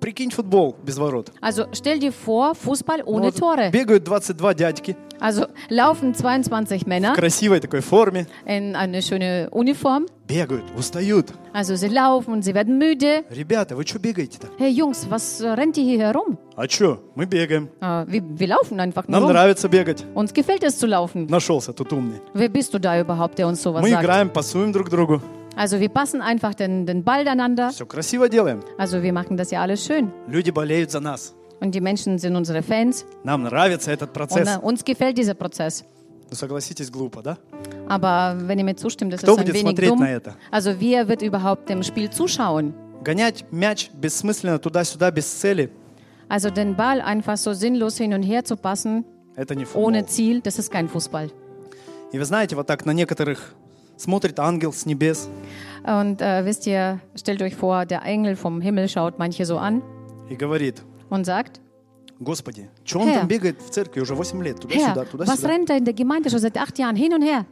прикинь 0.00 0.30
футбол 0.30 0.76
без 0.82 0.96
ворот. 0.98 1.30
Also 1.40 1.66
stell 1.72 1.98
dir 1.98 2.12
vor, 2.12 2.54
Fußball 2.54 3.02
Ну 3.06 3.12
ohne 3.12 3.26
вот 3.26 3.36
Tore. 3.38 3.70
бегают 3.70 4.04
22 4.04 4.54
дядьки, 4.54 4.96
Also 5.20 5.46
laufen 5.68 6.14
22 6.14 6.84
в 6.84 6.86
Männer 6.86 7.14
красивой 7.14 7.60
такой 7.60 7.80
форме, 7.80 8.26
in 8.46 8.74
eine 8.74 9.02
schöne 9.02 9.48
Uniform. 9.52 10.06
бегают, 10.26 10.64
устают. 10.78 11.32
Also 11.52 11.74
sie 11.76 11.88
laufen, 11.88 12.40
sie 12.42 12.54
werden 12.54 12.78
müde. 12.78 13.24
Ребята, 13.30 13.76
вы 13.76 13.84
что 13.86 13.98
бегаете-то? 13.98 14.48
Hey 14.58 14.70
Jungs, 14.72 15.10
was 15.10 15.40
äh, 15.42 15.48
rennt 15.50 15.76
ihr 15.76 15.84
hier 15.84 15.98
herum? 15.98 16.38
А 16.56 16.66
что? 16.68 17.00
Мы 17.14 17.26
бегаем. 17.26 17.68
Äh, 17.82 18.06
wir, 18.06 18.22
wir 18.38 18.46
laufen 18.48 18.80
einfach 18.80 19.06
nur 19.08 19.18
Нам 19.20 19.24
rum. 19.24 19.32
нравится 19.32 19.68
бегать. 19.68 20.04
Uns 20.14 20.32
gefällt 20.32 20.62
es 20.62 20.78
zu 20.78 20.86
laufen. 20.86 21.26
Нашелся 21.28 21.72
тут 21.74 21.92
умный. 21.92 22.20
Wer 22.32 22.48
bist 22.48 22.72
du 22.72 22.78
da 22.78 22.98
überhaupt, 22.98 23.36
der 23.38 23.46
uns 23.46 23.60
sowas 23.62 23.82
Мы 23.82 23.90
sagt? 23.90 24.02
играем, 24.04 24.30
пасуем 24.30 24.72
друг 24.72 24.88
другу. 24.88 25.20
Also 25.55 25.79
wir 25.79 25.89
passen 25.89 26.21
einfach 26.21 26.53
den, 26.53 26.85
den 26.85 27.03
Ball 27.03 27.27
einander. 27.27 27.69
Все 27.71 27.85
красиво 27.85 28.27
делаем. 28.29 28.59
Also 28.77 29.01
wir 29.03 29.13
machen 29.13 29.37
das 29.37 29.51
ja 29.51 29.61
alles 29.61 29.85
schön. 29.85 30.11
Люди 30.27 30.51
болеют 30.51 30.91
за 30.91 30.99
нас. 30.99 31.33
Und 31.61 31.73
die 31.73 31.79
Menschen 31.81 32.17
sind 32.19 32.35
unsere 32.35 32.61
Fans. 32.61 33.05
Нам 33.23 33.43
nравится 33.43 33.91
этот 33.91 34.09
Und 34.09 34.13
процесс. 34.13 34.49
äh, 34.49 34.59
uns 34.59 34.83
gefällt 34.83 35.17
dieser 35.17 35.33
Prozess. 35.33 35.85
Ну, 36.29 36.35
согласитесь, 36.35 36.91
глупо, 36.91 37.21
да? 37.21 37.37
Aber 37.87 38.35
wenn 38.47 38.57
ihr 38.59 38.65
mir 38.65 38.75
zustimmt, 38.75 39.13
das 39.13 39.21
Кто 39.21 39.33
ist 39.33 39.37
ein 39.39 39.45
будет 39.45 39.53
wenig 39.55 39.61
смотреть 39.77 39.89
dumm. 39.91 39.99
на 39.99 40.09
это? 40.11 40.35
Also 40.51 40.79
wer 40.79 41.07
wird 41.07 41.21
überhaupt 41.21 41.69
dem 41.69 41.83
Spiel 41.83 42.09
zuschauen? 42.09 42.73
Гонять 43.03 43.45
мяч 43.51 43.91
бессмысленно 43.93 44.59
туда-сюда, 44.59 45.11
без 45.11 45.25
цели 45.27 45.69
Also 46.27 46.49
den 46.49 46.75
Ball 46.75 46.99
einfach 47.01 47.37
so 47.37 47.53
sinnlos 47.53 47.97
hin 47.97 48.13
und 48.13 48.23
her 48.23 48.43
zu 48.43 48.57
passen, – 48.57 49.35
это 49.37 49.53
не 49.55 49.63
футбол. 49.65 49.85
ohne 49.85 50.05
Ziel, 50.07 50.41
das 50.41 50.57
ist 50.59 50.71
kein 50.71 50.89
Fußball. 50.89 51.29
И 52.11 52.17
вы 52.17 52.25
знаете, 52.25 52.55
вот 52.55 52.65
так 52.67 52.85
на 52.85 52.91
некоторых 52.91 53.53
смотрит 53.99 54.39
ангел 54.39 54.73
с 54.73 54.85
небес 54.85 55.29
Und 55.83 56.19
äh, 56.21 56.43
wisst 56.45 56.65
ihr, 56.65 56.99
stellt 57.15 57.41
euch 57.43 57.55
vor, 57.55 57.85
der 57.85 58.01
Engel 58.03 58.35
vom 58.35 58.59
Himmel 58.59 58.89
schaut 58.89 59.19
manche 59.19 59.45
so 59.45 59.57
an 59.57 59.81
и 60.29 60.35
говорит, 60.35 60.81
und 61.09 61.25
sagt, 61.25 61.61
Господи, 62.19 62.69
что 62.83 62.99
он 62.99 63.09
Herr. 63.09 63.19
там 63.19 63.27
бегает 63.27 63.61
в 63.61 63.69
церкви 63.69 63.99
уже 64.01 64.15
8 64.15 64.41
лет, 64.41 64.57
Herr, 64.57 64.61
туда-сюда, 64.61 65.01
was 65.03 65.09
туда-сюда. 65.11 65.47
rennt 65.49 65.69
er 65.69 65.77
in 65.77 65.85
der 65.85 65.93
Gemeinde 65.93 66.29
schon 66.29 66.39
seit 66.39 66.57
acht 66.57 66.79
Jahren 66.79 66.95
hin 66.95 67.13
und 67.13 67.21
her? 67.21 67.45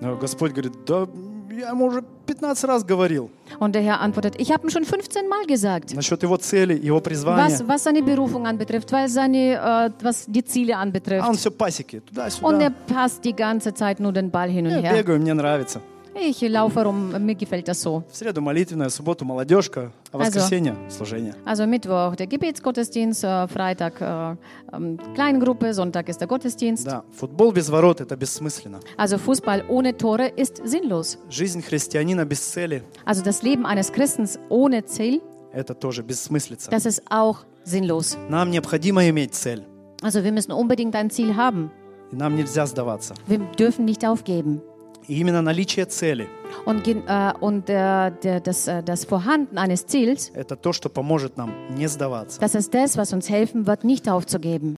Но 0.00 0.16
Господь 0.16 0.52
говорит, 0.52 0.72
да 0.86 1.06
я 1.50 1.70
ему 1.70 1.86
уже 1.86 2.02
15 2.26 2.64
раз 2.68 2.84
говорил 2.84 3.30
Und 3.60 3.74
der 3.76 3.82
Herr 3.82 4.00
antwortet, 4.00 4.34
ich 4.38 4.50
habe 4.52 4.66
ihm 4.66 4.70
schon 4.70 4.84
15 4.84 5.28
Mal 5.28 5.46
gesagt. 5.46 5.94
насчет 5.94 6.22
его 6.24 6.36
цели, 6.38 6.74
его 6.74 7.00
призвания. 7.00 7.44
Was, 7.44 7.68
was 7.68 7.84
seine 7.84 8.02
Berufung 8.02 8.46
anbetrifft, 8.46 8.90
weil 8.92 9.08
seine, 9.08 9.54
äh, 9.54 9.90
was 10.04 10.24
die 10.26 10.44
Ziele 10.44 10.74
А 10.74 10.78
он 10.78 10.82
anbetrifft. 10.88 11.36
все 11.36 11.50
пасеки, 11.52 11.98
Und 11.98 12.06
туда-сюда. 12.08 12.62
er 12.64 12.70
passt 12.92 13.24
die 13.24 13.32
ganze 13.36 13.72
Zeit 13.74 14.00
nur 14.00 14.12
den 14.12 14.30
Ball 14.30 14.48
hin 14.50 14.66
und 14.66 14.72
Я 14.72 14.80
her. 14.80 14.92
бегаю, 14.94 15.20
мне 15.20 15.32
нравится. 15.34 15.80
Ich 16.18 16.40
laufe 16.40 16.82
rum, 16.82 17.12
mir 17.26 17.34
gefällt 17.34 17.68
das 17.68 17.82
so. 17.82 18.02
В 18.10 18.16
среду 18.16 18.40
молитвенная, 18.40 18.88
в 18.88 18.92
субботу 18.94 19.26
молодежка, 19.26 19.92
а 20.12 20.16
в 20.16 20.20
Also. 20.22 20.38
воскресенье 20.38 20.74
служение. 20.88 21.34
Also 21.44 21.66
Mittwoch 21.66 22.16
der 22.16 22.26
Gebetsgottesdienst, 22.26 23.22
äh, 23.22 23.46
Freitag 23.48 24.00
äh, 24.00 24.34
ähm, 24.72 24.98
Kleingruppe, 25.14 25.74
Sonntag 25.74 26.08
ist 26.08 26.18
der 26.22 26.26
Gottesdienst. 26.26 26.86
Да, 26.86 27.02
футбол 27.12 27.52
без 27.52 27.68
ворот – 27.68 28.00
это 28.00 28.16
бессмысленно. 28.16 28.80
Also 28.96 29.18
Fußball 29.18 29.64
ohne 29.68 29.94
Tore 29.98 30.28
ist 30.28 30.62
sinnlos. 30.64 31.18
Жизнь 31.28 31.60
христианина 31.60 32.24
без 32.24 32.40
цели 32.40 32.82
Also 33.04 33.22
das 33.22 33.42
Leben 33.42 33.66
eines 33.66 33.92
Christens 33.92 34.38
ohne 34.48 34.86
Ziel, – 34.86 35.52
это 35.52 35.74
тоже 35.74 36.02
бессмыслица. 36.02 36.70
das 36.70 36.86
ist 36.86 37.02
auch 37.10 37.40
sinnlos. 37.66 38.16
Нам 38.30 38.50
необходимо 38.50 39.06
иметь 39.10 39.34
цель, 39.34 39.64
Also 40.00 40.24
wir 40.24 40.32
müssen 40.32 40.52
unbedingt 40.52 40.94
ein 40.96 41.10
Ziel 41.10 41.36
haben. 41.36 41.70
и 42.10 42.16
нам 42.16 42.36
нельзя 42.36 42.64
сдаваться. 42.64 43.12
Wir 43.26 43.40
dürfen 43.58 43.84
nicht 43.84 44.02
aufgeben. 44.06 44.62
И 45.08 45.20
именно 45.20 45.40
наличие 45.40 45.84
цели 45.86 46.28
Und, 46.64 46.82
gen- 46.84 47.04
äh, 47.06 47.32
und 47.40 47.68
äh, 47.70 48.10
der, 48.22 48.40
das, 48.40 48.66
äh, 48.66 48.82
das 48.82 49.04
Vorhanden 49.04 49.56
eines 49.56 49.86
Ziels, – 49.86 50.34
это 50.34 50.56
то, 50.56 50.72
что 50.72 50.88
поможет 50.88 51.36
нам 51.36 51.52
не 51.76 51.86
сдаваться. 51.86 52.40
das 52.40 52.54
ist 52.56 52.74
das, 52.74 52.96
was 52.96 53.12
uns 53.12 53.28
helfen 53.30 53.66
wird, 53.68 53.84
nicht 53.84 54.08
aufzugeben. 54.08 54.74